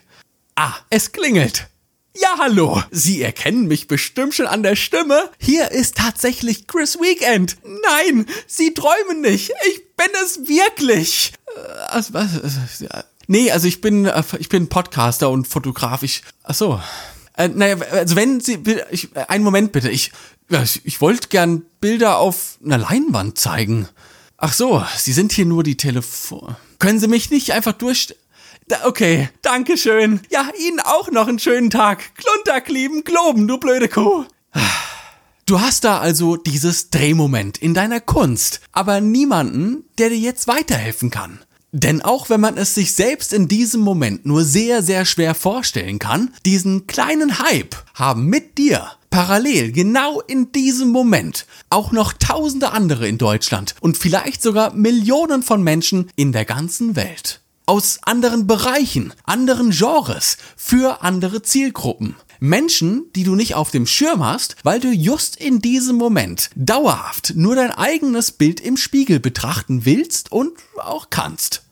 Ah, 0.55 0.73
es 0.89 1.11
klingelt. 1.11 1.67
Ja, 2.15 2.35
hallo. 2.39 2.81
Sie 2.89 3.21
erkennen 3.21 3.67
mich 3.67 3.87
bestimmt 3.87 4.33
schon 4.33 4.47
an 4.47 4.63
der 4.63 4.75
Stimme. 4.75 5.29
Hier 5.39 5.71
ist 5.71 5.97
tatsächlich 5.97 6.67
Chris 6.67 6.99
Weekend. 6.99 7.57
Nein, 7.63 8.25
Sie 8.47 8.73
träumen 8.73 9.21
nicht. 9.21 9.51
Ich 9.69 9.95
bin 9.95 10.07
es 10.23 10.47
wirklich. 10.47 11.33
Äh, 11.55 11.59
also, 11.89 12.13
was? 12.13 12.41
Nee, 13.27 13.51
also 13.51 13.67
ich 13.67 13.81
bin, 13.81 14.05
äh, 14.05 14.23
ich 14.39 14.49
bin 14.49 14.69
Podcaster 14.69 15.29
und 15.29 15.47
Fotograf. 15.47 16.03
Ich, 16.03 16.23
ach 16.43 16.55
so. 16.55 16.81
Äh, 17.35 17.49
naja, 17.49 17.77
also 17.91 18.15
wenn 18.15 18.39
Sie, 18.39 18.63
ich, 18.89 19.09
einen 19.15 19.43
Moment 19.43 19.71
bitte. 19.73 19.89
Ich, 19.89 20.11
ich, 20.49 20.85
ich 20.85 21.01
wollte 21.01 21.27
gern 21.27 21.63
Bilder 21.81 22.17
auf 22.17 22.57
einer 22.63 22.77
Leinwand 22.77 23.37
zeigen. 23.37 23.87
Ach 24.37 24.53
so, 24.53 24.83
Sie 24.97 25.13
sind 25.13 25.31
hier 25.31 25.45
nur 25.45 25.63
die 25.63 25.77
Telefon. 25.77 26.55
Können 26.79 26.99
Sie 26.99 27.07
mich 27.07 27.29
nicht 27.29 27.51
einfach 27.51 27.73
durch... 27.73 28.15
Da, 28.67 28.85
okay, 28.85 29.29
danke 29.41 29.77
schön. 29.77 30.19
Ja, 30.29 30.49
Ihnen 30.59 30.79
auch 30.79 31.09
noch 31.11 31.27
einen 31.27 31.39
schönen 31.39 31.69
Tag. 31.69 32.15
Klunterk 32.15 32.69
lieben 32.69 33.03
Globen, 33.03 33.47
du 33.47 33.57
blöde 33.57 33.87
Kuh. 33.87 34.25
Du 35.45 35.61
hast 35.61 35.85
da 35.85 35.99
also 35.99 36.35
dieses 36.35 36.89
Drehmoment 36.89 37.57
in 37.57 37.73
deiner 37.73 38.01
Kunst, 38.01 38.59
aber 38.73 38.99
niemanden, 38.99 39.85
der 39.97 40.09
dir 40.09 40.17
jetzt 40.17 40.47
weiterhelfen 40.47 41.09
kann. 41.09 41.39
Denn 41.71 42.01
auch 42.01 42.29
wenn 42.29 42.39
man 42.39 42.57
es 42.57 42.75
sich 42.75 42.93
selbst 42.93 43.33
in 43.33 43.47
diesem 43.47 43.81
Moment 43.81 44.25
nur 44.25 44.43
sehr, 44.43 44.81
sehr 44.81 45.05
schwer 45.05 45.35
vorstellen 45.35 45.99
kann, 45.99 46.33
diesen 46.45 46.87
kleinen 46.87 47.39
Hype 47.39 47.75
haben 47.93 48.27
mit 48.27 48.57
dir 48.57 48.91
parallel 49.09 49.71
genau 49.71 50.21
in 50.21 50.51
diesem 50.51 50.89
Moment 50.89 51.45
auch 51.69 51.91
noch 51.91 52.13
tausende 52.13 52.71
andere 52.71 53.07
in 53.07 53.17
Deutschland 53.17 53.75
und 53.81 53.97
vielleicht 53.97 54.41
sogar 54.41 54.73
Millionen 54.73 55.43
von 55.43 55.63
Menschen 55.63 56.09
in 56.15 56.31
der 56.31 56.45
ganzen 56.45 56.95
Welt. 56.95 57.41
Aus 57.65 57.99
anderen 58.03 58.47
Bereichen, 58.47 59.13
anderen 59.25 59.71
Genres, 59.71 60.37
für 60.55 61.01
andere 61.01 61.41
Zielgruppen. 61.41 62.15
Menschen, 62.39 63.05
die 63.15 63.23
du 63.23 63.35
nicht 63.35 63.55
auf 63.55 63.71
dem 63.71 63.87
Schirm 63.87 64.25
hast, 64.25 64.55
weil 64.63 64.79
du 64.79 64.89
just 64.89 65.35
in 65.35 65.59
diesem 65.59 65.95
Moment 65.95 66.49
dauerhaft 66.55 67.33
nur 67.35 67.55
dein 67.55 67.71
eigenes 67.71 68.31
Bild 68.31 68.59
im 68.59 68.77
Spiegel 68.77 69.19
betrachten 69.19 69.85
willst 69.85 70.31
und 70.31 70.53
auch 70.77 71.09
kannst. 71.09 71.63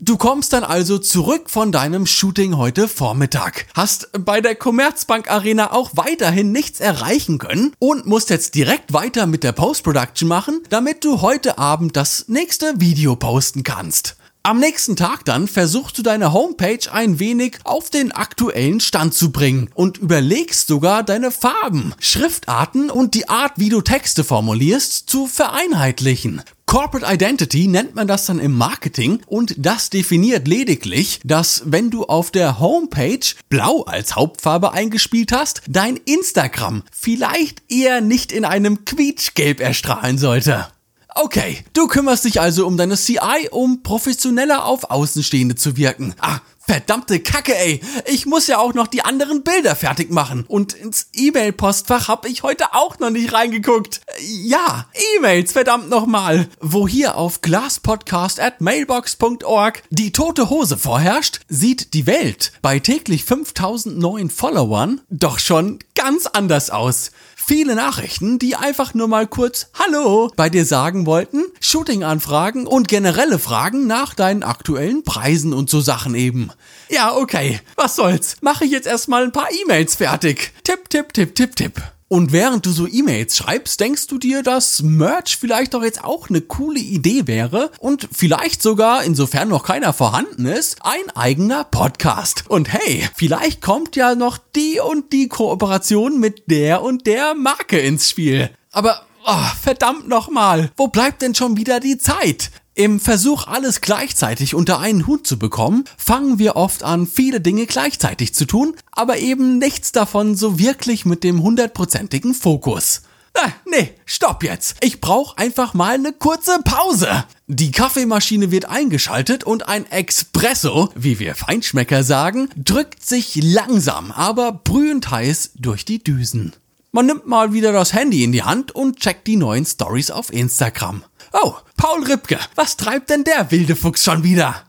Du 0.00 0.16
kommst 0.16 0.52
dann 0.52 0.64
also 0.64 0.98
zurück 0.98 1.48
von 1.48 1.70
deinem 1.70 2.04
Shooting 2.04 2.56
heute 2.56 2.88
Vormittag, 2.88 3.66
hast 3.74 4.10
bei 4.18 4.40
der 4.40 4.56
Commerzbank 4.56 5.30
Arena 5.30 5.72
auch 5.72 5.92
weiterhin 5.94 6.50
nichts 6.50 6.80
erreichen 6.80 7.38
können 7.38 7.72
und 7.78 8.04
musst 8.04 8.28
jetzt 8.28 8.56
direkt 8.56 8.92
weiter 8.92 9.26
mit 9.26 9.44
der 9.44 9.52
Post-Production 9.52 10.28
machen, 10.28 10.60
damit 10.68 11.04
du 11.04 11.22
heute 11.22 11.58
Abend 11.58 11.96
das 11.96 12.28
nächste 12.28 12.80
Video 12.80 13.14
posten 13.14 13.62
kannst. 13.62 14.16
Am 14.46 14.60
nächsten 14.60 14.94
Tag 14.94 15.24
dann 15.24 15.48
versuchst 15.48 15.96
du 15.96 16.02
deine 16.02 16.34
Homepage 16.34 16.92
ein 16.92 17.18
wenig 17.18 17.56
auf 17.64 17.88
den 17.88 18.12
aktuellen 18.12 18.78
Stand 18.78 19.14
zu 19.14 19.32
bringen 19.32 19.70
und 19.72 19.96
überlegst 19.96 20.68
sogar 20.68 21.02
deine 21.02 21.30
Farben, 21.30 21.94
Schriftarten 21.98 22.90
und 22.90 23.14
die 23.14 23.30
Art, 23.30 23.52
wie 23.56 23.70
du 23.70 23.80
Texte 23.80 24.22
formulierst, 24.22 25.08
zu 25.08 25.26
vereinheitlichen. 25.26 26.42
Corporate 26.66 27.10
Identity 27.10 27.68
nennt 27.68 27.94
man 27.94 28.06
das 28.06 28.26
dann 28.26 28.38
im 28.38 28.52
Marketing 28.52 29.22
und 29.26 29.54
das 29.56 29.88
definiert 29.88 30.46
lediglich, 30.46 31.20
dass 31.24 31.62
wenn 31.64 31.88
du 31.88 32.04
auf 32.04 32.30
der 32.30 32.60
Homepage 32.60 33.24
blau 33.48 33.84
als 33.84 34.14
Hauptfarbe 34.14 34.72
eingespielt 34.72 35.32
hast, 35.32 35.62
dein 35.70 35.96
Instagram 35.96 36.82
vielleicht 36.92 37.62
eher 37.70 38.02
nicht 38.02 38.30
in 38.30 38.44
einem 38.44 38.84
Quietschgelb 38.84 39.60
erstrahlen 39.60 40.18
sollte. 40.18 40.66
Okay, 41.16 41.64
du 41.74 41.86
kümmerst 41.86 42.24
dich 42.24 42.40
also 42.40 42.66
um 42.66 42.76
deine 42.76 42.96
CI, 42.96 43.48
um 43.52 43.84
professioneller 43.84 44.64
auf 44.64 44.90
Außenstehende 44.90 45.54
zu 45.54 45.76
wirken. 45.76 46.12
Ah, 46.18 46.40
verdammte 46.58 47.20
Kacke, 47.20 47.56
ey. 47.56 47.80
Ich 48.06 48.26
muss 48.26 48.48
ja 48.48 48.58
auch 48.58 48.74
noch 48.74 48.88
die 48.88 49.04
anderen 49.04 49.44
Bilder 49.44 49.76
fertig 49.76 50.10
machen. 50.10 50.44
Und 50.48 50.72
ins 50.72 51.08
E-Mail-Postfach 51.14 52.08
hab 52.08 52.26
ich 52.26 52.42
heute 52.42 52.74
auch 52.74 52.98
noch 52.98 53.10
nicht 53.10 53.32
reingeguckt. 53.32 54.00
Ja, 54.20 54.88
E-Mails, 55.16 55.52
verdammt 55.52 55.88
nochmal. 55.88 56.48
Wo 56.60 56.88
hier 56.88 57.16
auf 57.16 57.42
glasspodcast 57.42 58.40
at 58.40 58.60
mailbox.org 58.60 59.82
die 59.90 60.10
tote 60.10 60.50
Hose 60.50 60.76
vorherrscht, 60.76 61.40
sieht 61.48 61.94
die 61.94 62.06
Welt 62.06 62.52
bei 62.60 62.80
täglich 62.80 63.24
5000 63.24 63.96
neuen 63.98 64.30
Followern 64.30 65.00
doch 65.10 65.38
schon 65.38 65.78
ganz 65.94 66.26
anders 66.26 66.70
aus 66.70 67.12
viele 67.46 67.74
Nachrichten, 67.74 68.38
die 68.38 68.56
einfach 68.56 68.94
nur 68.94 69.08
mal 69.08 69.26
kurz 69.26 69.68
Hallo 69.78 70.30
bei 70.36 70.48
dir 70.48 70.64
sagen 70.64 71.06
wollten, 71.06 71.44
Shooting-Anfragen 71.60 72.66
und 72.66 72.88
generelle 72.88 73.38
Fragen 73.38 73.86
nach 73.86 74.14
deinen 74.14 74.42
aktuellen 74.42 75.04
Preisen 75.04 75.52
und 75.52 75.68
so 75.68 75.80
Sachen 75.80 76.14
eben. 76.14 76.50
Ja, 76.88 77.14
okay, 77.14 77.60
was 77.76 77.96
soll's. 77.96 78.36
Mache 78.40 78.64
ich 78.64 78.70
jetzt 78.70 78.86
erstmal 78.86 79.24
ein 79.24 79.32
paar 79.32 79.50
E-Mails 79.50 79.96
fertig. 79.96 80.52
Tipp, 80.64 80.88
tipp, 80.88 81.12
tipp, 81.12 81.34
tipp, 81.34 81.56
tipp. 81.56 81.93
Und 82.08 82.32
während 82.32 82.66
du 82.66 82.70
so 82.70 82.86
E-Mails 82.86 83.36
schreibst, 83.36 83.80
denkst 83.80 84.08
du 84.08 84.18
dir, 84.18 84.42
dass 84.42 84.82
Merch 84.82 85.38
vielleicht 85.38 85.72
doch 85.72 85.82
jetzt 85.82 86.04
auch 86.04 86.28
eine 86.28 86.42
coole 86.42 86.78
Idee 86.78 87.26
wäre 87.26 87.70
und 87.78 88.08
vielleicht 88.12 88.62
sogar, 88.62 89.04
insofern 89.04 89.48
noch 89.48 89.64
keiner 89.64 89.92
vorhanden 89.94 90.44
ist, 90.44 90.78
ein 90.82 91.10
eigener 91.14 91.64
Podcast. 91.64 92.44
Und 92.48 92.72
hey, 92.72 93.08
vielleicht 93.16 93.62
kommt 93.62 93.96
ja 93.96 94.14
noch 94.14 94.38
die 94.54 94.80
und 94.80 95.12
die 95.12 95.28
Kooperation 95.28 96.20
mit 96.20 96.50
der 96.50 96.82
und 96.82 97.06
der 97.06 97.34
Marke 97.34 97.78
ins 97.78 98.10
Spiel. 98.10 98.50
Aber 98.70 99.06
oh, 99.26 99.46
verdammt 99.62 100.06
nochmal, 100.06 100.70
wo 100.76 100.88
bleibt 100.88 101.22
denn 101.22 101.34
schon 101.34 101.56
wieder 101.56 101.80
die 101.80 101.96
Zeit? 101.96 102.50
Im 102.76 102.98
Versuch, 102.98 103.46
alles 103.46 103.80
gleichzeitig 103.80 104.56
unter 104.56 104.80
einen 104.80 105.06
Hut 105.06 105.28
zu 105.28 105.38
bekommen, 105.38 105.84
fangen 105.96 106.40
wir 106.40 106.56
oft 106.56 106.82
an, 106.82 107.06
viele 107.06 107.40
Dinge 107.40 107.66
gleichzeitig 107.66 108.34
zu 108.34 108.46
tun, 108.46 108.74
aber 108.90 109.18
eben 109.18 109.58
nichts 109.58 109.92
davon 109.92 110.34
so 110.34 110.58
wirklich 110.58 111.06
mit 111.06 111.22
dem 111.22 111.40
hundertprozentigen 111.40 112.34
Fokus. 112.34 113.02
Ah, 113.36 113.52
nee, 113.64 113.92
stopp 114.06 114.42
jetzt. 114.42 114.76
Ich 114.80 115.00
brauche 115.00 115.38
einfach 115.38 115.72
mal 115.72 115.94
eine 115.94 116.12
kurze 116.12 116.58
Pause. 116.64 117.24
Die 117.46 117.70
Kaffeemaschine 117.70 118.50
wird 118.50 118.64
eingeschaltet 118.64 119.44
und 119.44 119.68
ein 119.68 119.88
Espresso, 119.90 120.90
wie 120.96 121.20
wir 121.20 121.36
Feinschmecker 121.36 122.02
sagen, 122.02 122.48
drückt 122.56 123.06
sich 123.06 123.36
langsam, 123.36 124.10
aber 124.10 124.50
brühend 124.50 125.10
heiß 125.10 125.52
durch 125.56 125.84
die 125.84 126.02
Düsen. 126.02 126.54
Man 126.94 127.06
nimmt 127.06 127.26
mal 127.26 127.52
wieder 127.52 127.72
das 127.72 127.92
Handy 127.92 128.22
in 128.22 128.30
die 128.30 128.44
Hand 128.44 128.70
und 128.70 129.00
checkt 129.00 129.26
die 129.26 129.34
neuen 129.34 129.66
Stories 129.66 130.12
auf 130.12 130.32
Instagram. 130.32 131.02
Oh, 131.32 131.54
Paul 131.76 132.04
Ripke, 132.04 132.38
was 132.54 132.76
treibt 132.76 133.10
denn 133.10 133.24
der 133.24 133.50
wilde 133.50 133.74
Fuchs 133.74 134.04
schon 134.04 134.22
wieder? 134.22 134.62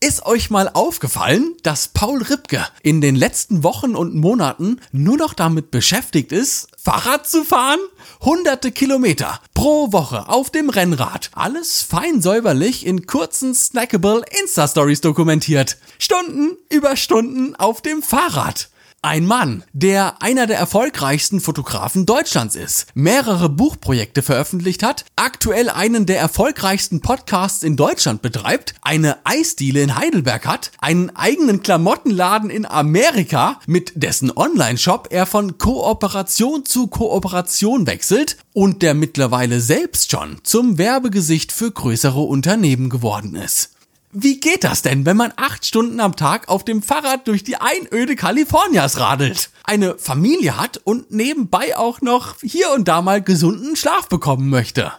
Ist 0.00 0.26
euch 0.26 0.50
mal 0.50 0.68
aufgefallen, 0.68 1.54
dass 1.62 1.86
Paul 1.86 2.24
Ripke 2.24 2.66
in 2.82 3.00
den 3.00 3.14
letzten 3.14 3.62
Wochen 3.62 3.94
und 3.94 4.16
Monaten 4.16 4.80
nur 4.90 5.16
noch 5.16 5.32
damit 5.32 5.70
beschäftigt 5.70 6.32
ist, 6.32 6.66
Fahrrad 6.76 7.28
zu 7.28 7.44
fahren? 7.44 7.78
Hunderte 8.20 8.72
Kilometer 8.72 9.40
pro 9.54 9.92
Woche 9.92 10.28
auf 10.28 10.50
dem 10.50 10.70
Rennrad. 10.70 11.30
Alles 11.34 11.82
fein 11.82 12.20
säuberlich 12.20 12.84
in 12.84 13.06
kurzen, 13.06 13.54
snackable 13.54 14.24
Insta-Stories 14.42 15.02
dokumentiert. 15.02 15.76
Stunden 16.00 16.56
über 16.68 16.96
Stunden 16.96 17.54
auf 17.54 17.80
dem 17.80 18.02
Fahrrad. 18.02 18.69
Ein 19.02 19.24
Mann, 19.24 19.64
der 19.72 20.20
einer 20.20 20.46
der 20.46 20.58
erfolgreichsten 20.58 21.40
Fotografen 21.40 22.04
Deutschlands 22.04 22.54
ist, 22.54 22.86
mehrere 22.92 23.48
Buchprojekte 23.48 24.20
veröffentlicht 24.20 24.82
hat, 24.82 25.06
aktuell 25.16 25.70
einen 25.70 26.04
der 26.04 26.18
erfolgreichsten 26.18 27.00
Podcasts 27.00 27.62
in 27.62 27.76
Deutschland 27.76 28.20
betreibt, 28.20 28.74
eine 28.82 29.24
Eisdiele 29.24 29.80
in 29.80 29.96
Heidelberg 29.96 30.46
hat, 30.46 30.72
einen 30.80 31.16
eigenen 31.16 31.62
Klamottenladen 31.62 32.50
in 32.50 32.66
Amerika, 32.66 33.58
mit 33.66 33.92
dessen 33.94 34.36
Online-Shop 34.36 35.08
er 35.10 35.24
von 35.24 35.56
Kooperation 35.56 36.66
zu 36.66 36.88
Kooperation 36.88 37.86
wechselt 37.86 38.36
und 38.52 38.82
der 38.82 38.92
mittlerweile 38.92 39.62
selbst 39.62 40.10
schon 40.10 40.40
zum 40.42 40.76
Werbegesicht 40.76 41.52
für 41.52 41.70
größere 41.70 42.20
Unternehmen 42.20 42.90
geworden 42.90 43.34
ist. 43.34 43.70
Wie 44.12 44.40
geht 44.40 44.64
das 44.64 44.82
denn, 44.82 45.06
wenn 45.06 45.16
man 45.16 45.32
acht 45.36 45.64
Stunden 45.64 46.00
am 46.00 46.16
Tag 46.16 46.48
auf 46.48 46.64
dem 46.64 46.82
Fahrrad 46.82 47.28
durch 47.28 47.44
die 47.44 47.56
Einöde 47.56 48.16
Kaliforniens 48.16 48.98
radelt, 48.98 49.50
eine 49.62 49.98
Familie 49.98 50.56
hat 50.56 50.78
und 50.82 51.12
nebenbei 51.12 51.76
auch 51.76 52.00
noch 52.00 52.34
hier 52.40 52.72
und 52.74 52.88
da 52.88 53.02
mal 53.02 53.22
gesunden 53.22 53.76
Schlaf 53.76 54.08
bekommen 54.08 54.50
möchte? 54.50 54.92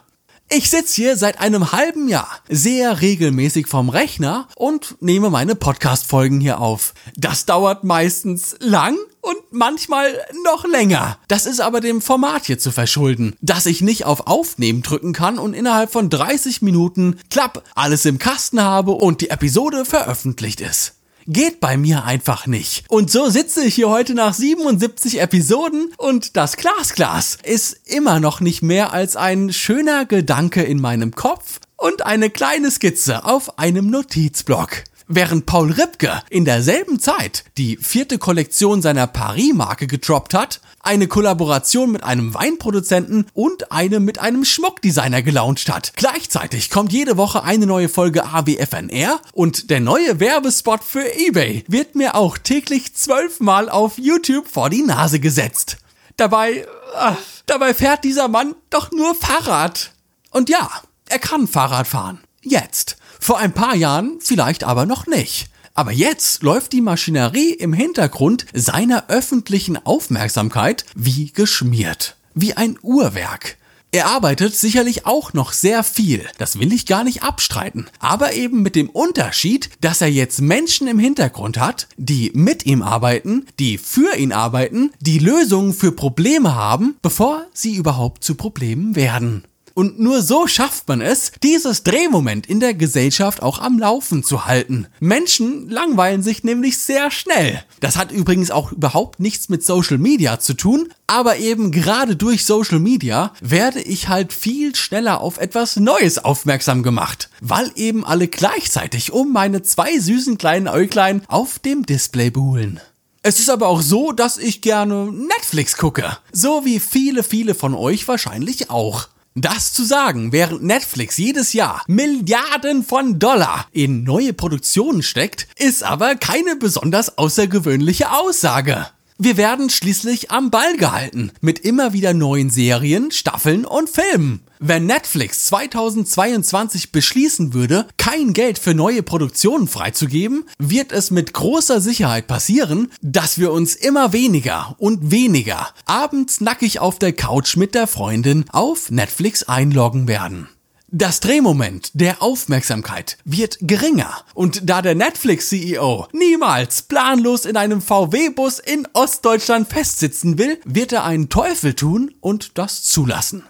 Ich 0.48 0.70
sitze 0.70 0.94
hier 0.94 1.16
seit 1.18 1.40
einem 1.40 1.72
halben 1.72 2.08
Jahr 2.08 2.28
sehr 2.48 3.02
regelmäßig 3.02 3.66
vom 3.66 3.90
Rechner 3.90 4.48
und 4.56 4.96
nehme 5.00 5.28
meine 5.28 5.56
Podcast-Folgen 5.56 6.40
hier 6.40 6.60
auf. 6.60 6.94
Das 7.14 7.44
dauert 7.44 7.84
meistens 7.84 8.56
lang 8.60 8.96
und 9.22 9.38
manchmal 9.50 10.20
noch 10.44 10.66
länger. 10.66 11.18
Das 11.28 11.46
ist 11.46 11.60
aber 11.60 11.80
dem 11.80 12.02
Format 12.02 12.44
hier 12.44 12.58
zu 12.58 12.70
verschulden, 12.70 13.34
dass 13.40 13.66
ich 13.66 13.80
nicht 13.80 14.04
auf 14.04 14.26
Aufnehmen 14.26 14.82
drücken 14.82 15.14
kann 15.14 15.38
und 15.38 15.54
innerhalb 15.54 15.90
von 15.90 16.10
30 16.10 16.60
Minuten 16.60 17.18
klapp 17.30 17.64
alles 17.74 18.04
im 18.04 18.18
Kasten 18.18 18.60
habe 18.60 18.92
und 18.92 19.20
die 19.22 19.30
Episode 19.30 19.84
veröffentlicht 19.84 20.60
ist. 20.60 20.96
Geht 21.28 21.60
bei 21.60 21.76
mir 21.76 22.04
einfach 22.04 22.48
nicht. 22.48 22.84
Und 22.88 23.10
so 23.10 23.30
sitze 23.30 23.64
ich 23.64 23.76
hier 23.76 23.88
heute 23.88 24.14
nach 24.14 24.34
77 24.34 25.20
Episoden 25.20 25.94
und 25.96 26.36
das 26.36 26.56
Glasglas 26.56 27.38
ist 27.44 27.76
immer 27.84 28.18
noch 28.18 28.40
nicht 28.40 28.62
mehr 28.62 28.92
als 28.92 29.14
ein 29.14 29.52
schöner 29.52 30.04
Gedanke 30.04 30.62
in 30.62 30.80
meinem 30.80 31.14
Kopf 31.14 31.60
und 31.76 32.04
eine 32.04 32.28
kleine 32.28 32.72
Skizze 32.72 33.24
auf 33.24 33.58
einem 33.58 33.88
Notizblock. 33.88 34.82
Während 35.08 35.46
Paul 35.46 35.72
Ripke 35.72 36.22
in 36.30 36.44
derselben 36.44 37.00
Zeit 37.00 37.44
die 37.58 37.76
vierte 37.76 38.18
Kollektion 38.18 38.82
seiner 38.82 39.06
Paris-Marke 39.06 39.86
getroppt 39.86 40.34
hat, 40.34 40.60
eine 40.80 41.06
Kollaboration 41.06 41.92
mit 41.92 42.02
einem 42.04 42.34
Weinproduzenten 42.34 43.26
und 43.34 43.72
eine 43.72 44.00
mit 44.00 44.18
einem 44.18 44.44
Schmuckdesigner 44.44 45.22
gelauncht 45.22 45.72
hat. 45.72 45.92
Gleichzeitig 45.96 46.70
kommt 46.70 46.92
jede 46.92 47.16
Woche 47.16 47.42
eine 47.42 47.66
neue 47.66 47.88
Folge 47.88 48.24
AWFNR 48.24 49.20
und 49.32 49.70
der 49.70 49.80
neue 49.80 50.20
Werbespot 50.20 50.82
für 50.84 51.04
eBay 51.18 51.64
wird 51.68 51.94
mir 51.94 52.14
auch 52.14 52.38
täglich 52.38 52.94
zwölfmal 52.94 53.68
auf 53.68 53.98
YouTube 53.98 54.48
vor 54.48 54.70
die 54.70 54.82
Nase 54.82 55.20
gesetzt. 55.20 55.78
Dabei, 56.16 56.66
ach, 56.96 57.16
dabei 57.46 57.74
fährt 57.74 58.04
dieser 58.04 58.28
Mann 58.28 58.54
doch 58.70 58.90
nur 58.92 59.14
Fahrrad. 59.14 59.92
Und 60.30 60.48
ja, 60.48 60.70
er 61.08 61.18
kann 61.18 61.46
Fahrrad 61.46 61.86
fahren. 61.86 62.20
Jetzt. 62.42 62.96
Vor 63.22 63.38
ein 63.38 63.52
paar 63.52 63.76
Jahren 63.76 64.18
vielleicht 64.18 64.64
aber 64.64 64.84
noch 64.84 65.06
nicht. 65.06 65.46
Aber 65.74 65.92
jetzt 65.92 66.42
läuft 66.42 66.72
die 66.72 66.80
Maschinerie 66.80 67.52
im 67.52 67.72
Hintergrund 67.72 68.46
seiner 68.52 69.08
öffentlichen 69.10 69.78
Aufmerksamkeit 69.86 70.84
wie 70.96 71.30
geschmiert. 71.30 72.16
Wie 72.34 72.54
ein 72.54 72.80
Uhrwerk. 72.82 73.58
Er 73.92 74.06
arbeitet 74.06 74.56
sicherlich 74.56 75.06
auch 75.06 75.34
noch 75.34 75.52
sehr 75.52 75.84
viel, 75.84 76.26
das 76.38 76.58
will 76.58 76.72
ich 76.72 76.84
gar 76.84 77.04
nicht 77.04 77.22
abstreiten, 77.22 77.86
aber 78.00 78.32
eben 78.32 78.60
mit 78.62 78.74
dem 78.74 78.90
Unterschied, 78.90 79.70
dass 79.80 80.00
er 80.00 80.10
jetzt 80.10 80.40
Menschen 80.40 80.88
im 80.88 80.98
Hintergrund 80.98 81.60
hat, 81.60 81.86
die 81.96 82.32
mit 82.34 82.66
ihm 82.66 82.82
arbeiten, 82.82 83.46
die 83.60 83.78
für 83.78 84.16
ihn 84.16 84.32
arbeiten, 84.32 84.90
die 84.98 85.20
Lösungen 85.20 85.74
für 85.74 85.92
Probleme 85.92 86.56
haben, 86.56 86.96
bevor 87.02 87.46
sie 87.52 87.76
überhaupt 87.76 88.24
zu 88.24 88.34
Problemen 88.34 88.96
werden. 88.96 89.44
Und 89.74 89.98
nur 89.98 90.22
so 90.22 90.46
schafft 90.46 90.88
man 90.88 91.00
es, 91.00 91.32
dieses 91.42 91.82
Drehmoment 91.82 92.46
in 92.46 92.60
der 92.60 92.74
Gesellschaft 92.74 93.42
auch 93.42 93.58
am 93.58 93.78
Laufen 93.78 94.22
zu 94.22 94.46
halten. 94.46 94.86
Menschen 95.00 95.68
langweilen 95.68 96.22
sich 96.22 96.44
nämlich 96.44 96.78
sehr 96.78 97.10
schnell. 97.10 97.62
Das 97.80 97.96
hat 97.96 98.12
übrigens 98.12 98.50
auch 98.50 98.72
überhaupt 98.72 99.20
nichts 99.20 99.48
mit 99.48 99.64
Social 99.64 99.98
Media 99.98 100.38
zu 100.38 100.54
tun, 100.54 100.92
aber 101.06 101.38
eben 101.38 101.72
gerade 101.72 102.16
durch 102.16 102.44
Social 102.44 102.78
Media 102.78 103.32
werde 103.40 103.80
ich 103.80 104.08
halt 104.08 104.32
viel 104.32 104.74
schneller 104.74 105.20
auf 105.20 105.38
etwas 105.38 105.76
Neues 105.76 106.18
aufmerksam 106.18 106.82
gemacht, 106.82 107.30
weil 107.40 107.70
eben 107.76 108.04
alle 108.04 108.28
gleichzeitig 108.28 109.12
um 109.12 109.32
meine 109.32 109.62
zwei 109.62 109.98
süßen 109.98 110.38
kleinen 110.38 110.68
Äuglein 110.68 111.22
auf 111.28 111.58
dem 111.58 111.86
Display 111.86 112.30
buhlen. 112.30 112.80
Es 113.24 113.38
ist 113.38 113.50
aber 113.50 113.68
auch 113.68 113.82
so, 113.82 114.10
dass 114.10 114.36
ich 114.36 114.62
gerne 114.62 115.12
Netflix 115.12 115.76
gucke. 115.76 116.18
So 116.32 116.64
wie 116.64 116.80
viele, 116.80 117.22
viele 117.22 117.54
von 117.54 117.74
euch 117.74 118.08
wahrscheinlich 118.08 118.68
auch. 118.68 119.06
Das 119.34 119.72
zu 119.72 119.82
sagen, 119.84 120.30
während 120.30 120.62
Netflix 120.62 121.16
jedes 121.16 121.54
Jahr 121.54 121.82
Milliarden 121.86 122.84
von 122.84 123.18
Dollar 123.18 123.66
in 123.72 124.04
neue 124.04 124.34
Produktionen 124.34 125.02
steckt, 125.02 125.48
ist 125.58 125.82
aber 125.82 126.16
keine 126.16 126.56
besonders 126.56 127.16
außergewöhnliche 127.16 128.12
Aussage. 128.12 128.88
Wir 129.24 129.36
werden 129.36 129.70
schließlich 129.70 130.32
am 130.32 130.50
Ball 130.50 130.76
gehalten 130.76 131.30
mit 131.40 131.60
immer 131.60 131.92
wieder 131.92 132.12
neuen 132.12 132.50
Serien, 132.50 133.12
Staffeln 133.12 133.64
und 133.64 133.88
Filmen. 133.88 134.40
Wenn 134.58 134.86
Netflix 134.86 135.44
2022 135.44 136.90
beschließen 136.90 137.54
würde, 137.54 137.86
kein 137.98 138.32
Geld 138.32 138.58
für 138.58 138.74
neue 138.74 139.04
Produktionen 139.04 139.68
freizugeben, 139.68 140.42
wird 140.58 140.90
es 140.90 141.12
mit 141.12 141.34
großer 141.34 141.80
Sicherheit 141.80 142.26
passieren, 142.26 142.90
dass 143.00 143.38
wir 143.38 143.52
uns 143.52 143.76
immer 143.76 144.12
weniger 144.12 144.74
und 144.78 145.12
weniger 145.12 145.68
abends 145.86 146.40
nackig 146.40 146.80
auf 146.80 146.98
der 146.98 147.12
Couch 147.12 147.56
mit 147.56 147.76
der 147.76 147.86
Freundin 147.86 148.44
auf 148.48 148.90
Netflix 148.90 149.44
einloggen 149.44 150.08
werden. 150.08 150.48
Das 150.94 151.20
Drehmoment 151.20 151.90
der 151.94 152.22
Aufmerksamkeit 152.22 153.16
wird 153.24 153.56
geringer 153.62 154.26
und 154.34 154.68
da 154.68 154.82
der 154.82 154.94
Netflix-CEO 154.94 156.08
niemals 156.12 156.82
planlos 156.82 157.46
in 157.46 157.56
einem 157.56 157.80
VW-Bus 157.80 158.58
in 158.58 158.86
Ostdeutschland 158.92 159.68
festsitzen 159.68 160.36
will, 160.36 160.60
wird 160.66 160.92
er 160.92 161.04
einen 161.04 161.30
Teufel 161.30 161.72
tun 161.72 162.14
und 162.20 162.58
das 162.58 162.82
zulassen. 162.82 163.42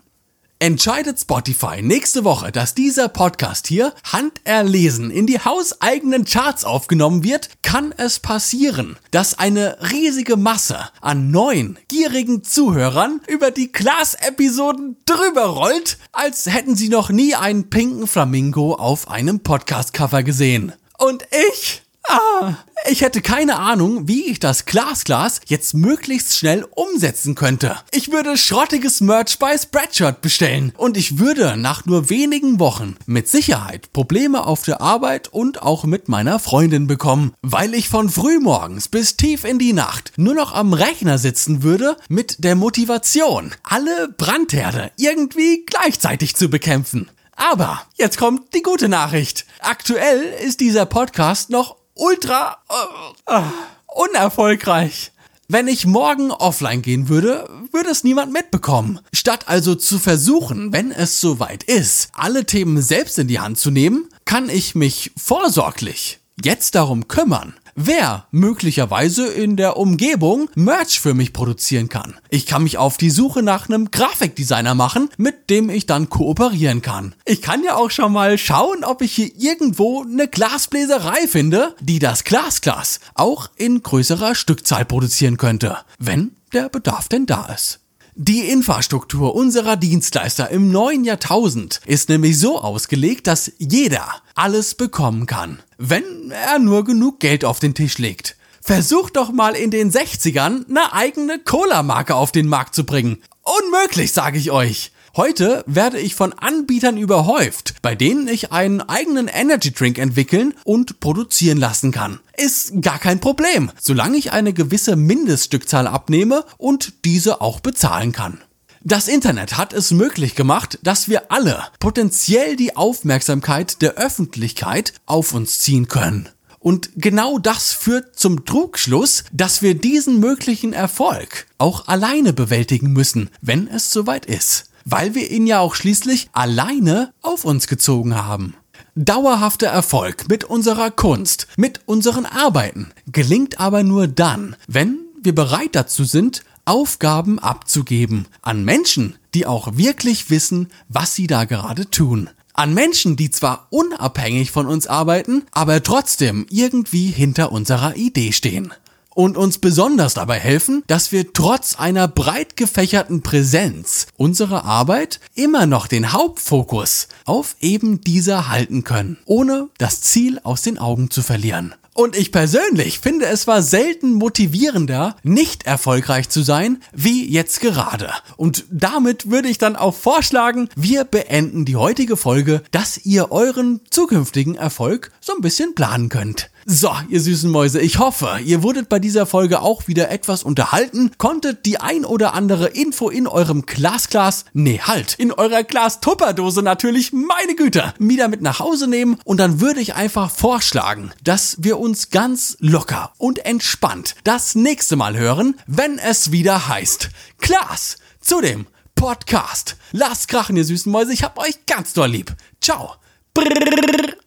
Entscheidet 0.62 1.18
Spotify 1.18 1.82
nächste 1.82 2.22
Woche, 2.22 2.52
dass 2.52 2.72
dieser 2.76 3.08
Podcast 3.08 3.66
hier 3.66 3.92
handerlesen 4.04 5.10
in 5.10 5.26
die 5.26 5.40
hauseigenen 5.40 6.24
Charts 6.24 6.64
aufgenommen 6.64 7.24
wird, 7.24 7.48
kann 7.62 7.92
es 7.96 8.20
passieren, 8.20 8.96
dass 9.10 9.36
eine 9.36 9.76
riesige 9.90 10.36
Masse 10.36 10.78
an 11.00 11.32
neuen, 11.32 11.80
gierigen 11.88 12.44
Zuhörern 12.44 13.20
über 13.26 13.50
die 13.50 13.72
Class-Episoden 13.72 14.98
drüber 15.04 15.46
rollt, 15.46 15.98
als 16.12 16.46
hätten 16.46 16.76
sie 16.76 16.90
noch 16.90 17.10
nie 17.10 17.34
einen 17.34 17.68
pinken 17.68 18.06
Flamingo 18.06 18.74
auf 18.74 19.10
einem 19.10 19.40
Podcast-Cover 19.40 20.22
gesehen. 20.22 20.74
Und 20.96 21.24
ich 21.50 21.81
Ah, 22.08 22.56
ich 22.90 23.02
hätte 23.02 23.22
keine 23.22 23.58
Ahnung, 23.58 24.08
wie 24.08 24.24
ich 24.24 24.40
das 24.40 24.64
Glasglas 24.64 25.40
jetzt 25.46 25.72
möglichst 25.74 26.36
schnell 26.36 26.66
umsetzen 26.72 27.36
könnte. 27.36 27.76
Ich 27.92 28.10
würde 28.10 28.36
schrottiges 28.36 29.00
Merch 29.00 29.38
bei 29.38 29.56
Spreadshirt 29.56 30.20
bestellen 30.20 30.72
und 30.76 30.96
ich 30.96 31.18
würde 31.18 31.56
nach 31.56 31.86
nur 31.86 32.10
wenigen 32.10 32.58
Wochen 32.58 32.96
mit 33.06 33.28
Sicherheit 33.28 33.92
Probleme 33.92 34.44
auf 34.46 34.62
der 34.62 34.80
Arbeit 34.80 35.28
und 35.28 35.62
auch 35.62 35.84
mit 35.84 36.08
meiner 36.08 36.40
Freundin 36.40 36.88
bekommen, 36.88 37.34
weil 37.40 37.72
ich 37.72 37.88
von 37.88 38.08
frühmorgens 38.10 38.88
bis 38.88 39.16
tief 39.16 39.44
in 39.44 39.60
die 39.60 39.72
Nacht 39.72 40.12
nur 40.16 40.34
noch 40.34 40.52
am 40.52 40.72
Rechner 40.72 41.18
sitzen 41.18 41.62
würde 41.62 41.96
mit 42.08 42.42
der 42.42 42.56
Motivation, 42.56 43.52
alle 43.62 44.08
Brandherde 44.08 44.90
irgendwie 44.96 45.64
gleichzeitig 45.66 46.34
zu 46.34 46.50
bekämpfen. 46.50 47.10
Aber 47.36 47.82
jetzt 47.96 48.18
kommt 48.18 48.54
die 48.54 48.62
gute 48.62 48.88
Nachricht. 48.88 49.46
Aktuell 49.60 50.20
ist 50.44 50.60
dieser 50.60 50.86
Podcast 50.86 51.50
noch 51.50 51.76
ultra 51.94 52.58
äh, 52.68 53.34
äh, 53.34 53.42
unerfolgreich. 53.86 55.12
Wenn 55.48 55.68
ich 55.68 55.84
morgen 55.84 56.30
offline 56.30 56.80
gehen 56.80 57.08
würde, 57.08 57.48
würde 57.72 57.90
es 57.90 58.04
niemand 58.04 58.32
mitbekommen. 58.32 59.00
Statt 59.12 59.48
also 59.48 59.74
zu 59.74 59.98
versuchen, 59.98 60.72
wenn 60.72 60.90
es 60.92 61.20
soweit 61.20 61.62
ist, 61.64 62.08
alle 62.14 62.46
Themen 62.46 62.80
selbst 62.80 63.18
in 63.18 63.28
die 63.28 63.40
Hand 63.40 63.58
zu 63.58 63.70
nehmen, 63.70 64.08
kann 64.24 64.48
ich 64.48 64.74
mich 64.74 65.12
vorsorglich 65.16 66.20
jetzt 66.42 66.74
darum 66.74 67.08
kümmern, 67.08 67.54
wer 67.74 68.26
möglicherweise 68.30 69.26
in 69.26 69.56
der 69.56 69.76
Umgebung 69.76 70.48
Merch 70.54 71.00
für 71.00 71.14
mich 71.14 71.32
produzieren 71.32 71.88
kann. 71.88 72.16
Ich 72.30 72.46
kann 72.46 72.62
mich 72.62 72.78
auf 72.78 72.96
die 72.96 73.10
Suche 73.10 73.42
nach 73.42 73.68
einem 73.68 73.90
Grafikdesigner 73.90 74.74
machen, 74.74 75.08
mit 75.16 75.50
dem 75.50 75.70
ich 75.70 75.86
dann 75.86 76.08
kooperieren 76.08 76.82
kann. 76.82 77.14
Ich 77.24 77.42
kann 77.42 77.62
ja 77.64 77.76
auch 77.76 77.90
schon 77.90 78.12
mal 78.12 78.38
schauen, 78.38 78.84
ob 78.84 79.02
ich 79.02 79.12
hier 79.12 79.30
irgendwo 79.36 80.02
eine 80.02 80.28
Glasbläserei 80.28 81.26
finde, 81.28 81.74
die 81.80 81.98
das 81.98 82.24
Glasglas 82.24 83.00
auch 83.14 83.50
in 83.56 83.82
größerer 83.82 84.34
Stückzahl 84.34 84.84
produzieren 84.84 85.36
könnte, 85.36 85.78
wenn 85.98 86.32
der 86.52 86.68
Bedarf 86.68 87.08
denn 87.08 87.26
da 87.26 87.46
ist. 87.46 87.81
Die 88.14 88.50
Infrastruktur 88.50 89.34
unserer 89.34 89.76
Dienstleister 89.76 90.50
im 90.50 90.70
neuen 90.70 91.02
Jahrtausend 91.02 91.80
ist 91.86 92.10
nämlich 92.10 92.38
so 92.38 92.60
ausgelegt, 92.60 93.26
dass 93.26 93.50
jeder 93.56 94.06
alles 94.34 94.74
bekommen 94.74 95.24
kann, 95.24 95.60
wenn 95.78 96.30
er 96.30 96.58
nur 96.58 96.84
genug 96.84 97.20
Geld 97.20 97.42
auf 97.42 97.58
den 97.58 97.72
Tisch 97.72 97.96
legt. 97.96 98.36
Versucht 98.60 99.16
doch 99.16 99.32
mal 99.32 99.56
in 99.56 99.70
den 99.70 99.90
60ern 99.90 100.68
eine 100.68 100.92
eigene 100.92 101.38
Cola-Marke 101.38 102.14
auf 102.14 102.32
den 102.32 102.48
Markt 102.48 102.74
zu 102.74 102.84
bringen. 102.84 103.16
Unmöglich, 103.40 104.12
sage 104.12 104.36
ich 104.36 104.50
euch. 104.50 104.92
Heute 105.14 105.62
werde 105.66 106.00
ich 106.00 106.14
von 106.14 106.32
Anbietern 106.32 106.96
überhäuft, 106.96 107.74
bei 107.82 107.94
denen 107.94 108.28
ich 108.28 108.50
einen 108.50 108.80
eigenen 108.80 109.28
Energy 109.28 109.70
Drink 109.70 109.98
entwickeln 109.98 110.54
und 110.64 111.00
produzieren 111.00 111.58
lassen 111.58 111.92
kann. 111.92 112.18
Ist 112.38 112.80
gar 112.80 112.98
kein 112.98 113.20
Problem, 113.20 113.70
solange 113.78 114.16
ich 114.16 114.32
eine 114.32 114.54
gewisse 114.54 114.96
Mindeststückzahl 114.96 115.86
abnehme 115.86 116.46
und 116.56 117.04
diese 117.04 117.42
auch 117.42 117.60
bezahlen 117.60 118.12
kann. 118.12 118.40
Das 118.84 119.06
Internet 119.06 119.58
hat 119.58 119.74
es 119.74 119.90
möglich 119.90 120.34
gemacht, 120.34 120.78
dass 120.82 121.10
wir 121.10 121.30
alle 121.30 121.62
potenziell 121.78 122.56
die 122.56 122.74
Aufmerksamkeit 122.74 123.82
der 123.82 123.96
Öffentlichkeit 123.96 124.94
auf 125.04 125.34
uns 125.34 125.58
ziehen 125.58 125.88
können. 125.88 126.30
Und 126.58 126.88
genau 126.96 127.38
das 127.38 127.72
führt 127.72 128.18
zum 128.18 128.46
Trugschluss, 128.46 129.24
dass 129.30 129.60
wir 129.60 129.74
diesen 129.74 130.20
möglichen 130.20 130.72
Erfolg 130.72 131.48
auch 131.58 131.86
alleine 131.86 132.32
bewältigen 132.32 132.92
müssen, 132.94 133.28
wenn 133.42 133.68
es 133.68 133.90
soweit 133.92 134.24
ist 134.24 134.71
weil 134.84 135.14
wir 135.14 135.30
ihn 135.30 135.46
ja 135.46 135.60
auch 135.60 135.74
schließlich 135.74 136.28
alleine 136.32 137.12
auf 137.22 137.44
uns 137.44 137.66
gezogen 137.66 138.14
haben. 138.14 138.54
Dauerhafter 138.94 139.68
Erfolg 139.68 140.28
mit 140.28 140.44
unserer 140.44 140.90
Kunst, 140.90 141.46
mit 141.56 141.80
unseren 141.86 142.26
Arbeiten 142.26 142.92
gelingt 143.10 143.58
aber 143.58 143.82
nur 143.82 144.06
dann, 144.06 144.56
wenn 144.66 144.98
wir 145.22 145.34
bereit 145.34 145.70
dazu 145.72 146.04
sind, 146.04 146.44
Aufgaben 146.64 147.38
abzugeben 147.38 148.26
an 148.42 148.64
Menschen, 148.64 149.16
die 149.34 149.46
auch 149.46 149.76
wirklich 149.76 150.30
wissen, 150.30 150.68
was 150.88 151.14
sie 151.14 151.26
da 151.26 151.44
gerade 151.44 151.90
tun. 151.90 152.30
An 152.54 152.74
Menschen, 152.74 153.16
die 153.16 153.30
zwar 153.30 153.66
unabhängig 153.70 154.50
von 154.50 154.66
uns 154.66 154.86
arbeiten, 154.86 155.44
aber 155.52 155.82
trotzdem 155.82 156.46
irgendwie 156.50 157.06
hinter 157.06 157.50
unserer 157.50 157.96
Idee 157.96 158.32
stehen. 158.32 158.74
Und 159.14 159.36
uns 159.36 159.58
besonders 159.58 160.14
dabei 160.14 160.38
helfen, 160.38 160.82
dass 160.86 161.12
wir 161.12 161.32
trotz 161.32 161.76
einer 161.78 162.08
breit 162.08 162.56
gefächerten 162.56 163.22
Präsenz 163.22 164.06
unsere 164.16 164.64
Arbeit 164.64 165.20
immer 165.34 165.66
noch 165.66 165.86
den 165.86 166.12
Hauptfokus 166.12 167.08
auf 167.24 167.56
eben 167.60 168.00
dieser 168.00 168.48
halten 168.48 168.84
können, 168.84 169.18
ohne 169.24 169.68
das 169.78 170.00
Ziel 170.00 170.40
aus 170.42 170.62
den 170.62 170.78
Augen 170.78 171.10
zu 171.10 171.22
verlieren. 171.22 171.74
Und 171.94 172.16
ich 172.16 172.32
persönlich 172.32 173.00
finde 173.00 173.26
es 173.26 173.46
war 173.46 173.62
selten 173.62 174.14
motivierender, 174.14 175.16
nicht 175.22 175.66
erfolgreich 175.66 176.30
zu 176.30 176.42
sein, 176.42 176.82
wie 176.92 177.30
jetzt 177.30 177.60
gerade. 177.60 178.10
Und 178.38 178.64
damit 178.70 179.30
würde 179.30 179.48
ich 179.48 179.58
dann 179.58 179.76
auch 179.76 179.94
vorschlagen, 179.94 180.70
wir 180.74 181.04
beenden 181.04 181.66
die 181.66 181.76
heutige 181.76 182.16
Folge, 182.16 182.62
dass 182.70 183.04
ihr 183.04 183.30
euren 183.30 183.80
zukünftigen 183.90 184.54
Erfolg 184.54 185.12
so 185.20 185.34
ein 185.34 185.42
bisschen 185.42 185.74
planen 185.74 186.08
könnt. 186.08 186.50
So, 186.64 186.92
ihr 187.08 187.20
süßen 187.20 187.50
Mäuse, 187.50 187.80
ich 187.80 187.98
hoffe, 187.98 188.38
ihr 188.44 188.62
wurdet 188.62 188.88
bei 188.88 189.00
dieser 189.00 189.26
Folge 189.26 189.60
auch 189.62 189.88
wieder 189.88 190.10
etwas 190.10 190.44
unterhalten, 190.44 191.10
konntet 191.18 191.66
die 191.66 191.80
ein 191.80 192.04
oder 192.04 192.34
andere 192.34 192.68
Info 192.68 193.08
in 193.08 193.26
eurem 193.26 193.66
Glasglas, 193.66 194.44
nee, 194.52 194.80
halt, 194.80 195.14
in 195.14 195.32
eurer 195.32 195.64
Glas-Tupperdose 195.64 196.62
natürlich, 196.62 197.12
meine 197.12 197.56
Güte, 197.56 197.94
wieder 197.98 198.28
mit 198.28 198.42
nach 198.42 198.60
Hause 198.60 198.86
nehmen 198.86 199.18
und 199.24 199.38
dann 199.38 199.60
würde 199.60 199.80
ich 199.80 199.94
einfach 199.94 200.30
vorschlagen, 200.30 201.10
dass 201.24 201.56
wir 201.58 201.80
uns 201.80 202.10
ganz 202.10 202.56
locker 202.60 203.12
und 203.18 203.44
entspannt 203.44 204.14
das 204.22 204.54
nächste 204.54 204.94
Mal 204.94 205.16
hören, 205.16 205.56
wenn 205.66 205.98
es 205.98 206.30
wieder 206.30 206.68
heißt, 206.68 207.10
Glas 207.38 207.96
zu 208.20 208.40
dem 208.40 208.66
Podcast. 208.94 209.76
Lasst 209.90 210.28
krachen, 210.28 210.56
ihr 210.56 210.64
süßen 210.64 210.92
Mäuse, 210.92 211.12
ich 211.12 211.24
hab 211.24 211.38
euch 211.38 211.66
ganz 211.66 211.92
doll 211.92 212.10
lieb. 212.10 212.36
Ciao. 212.60 212.94
Brrr. 213.34 214.21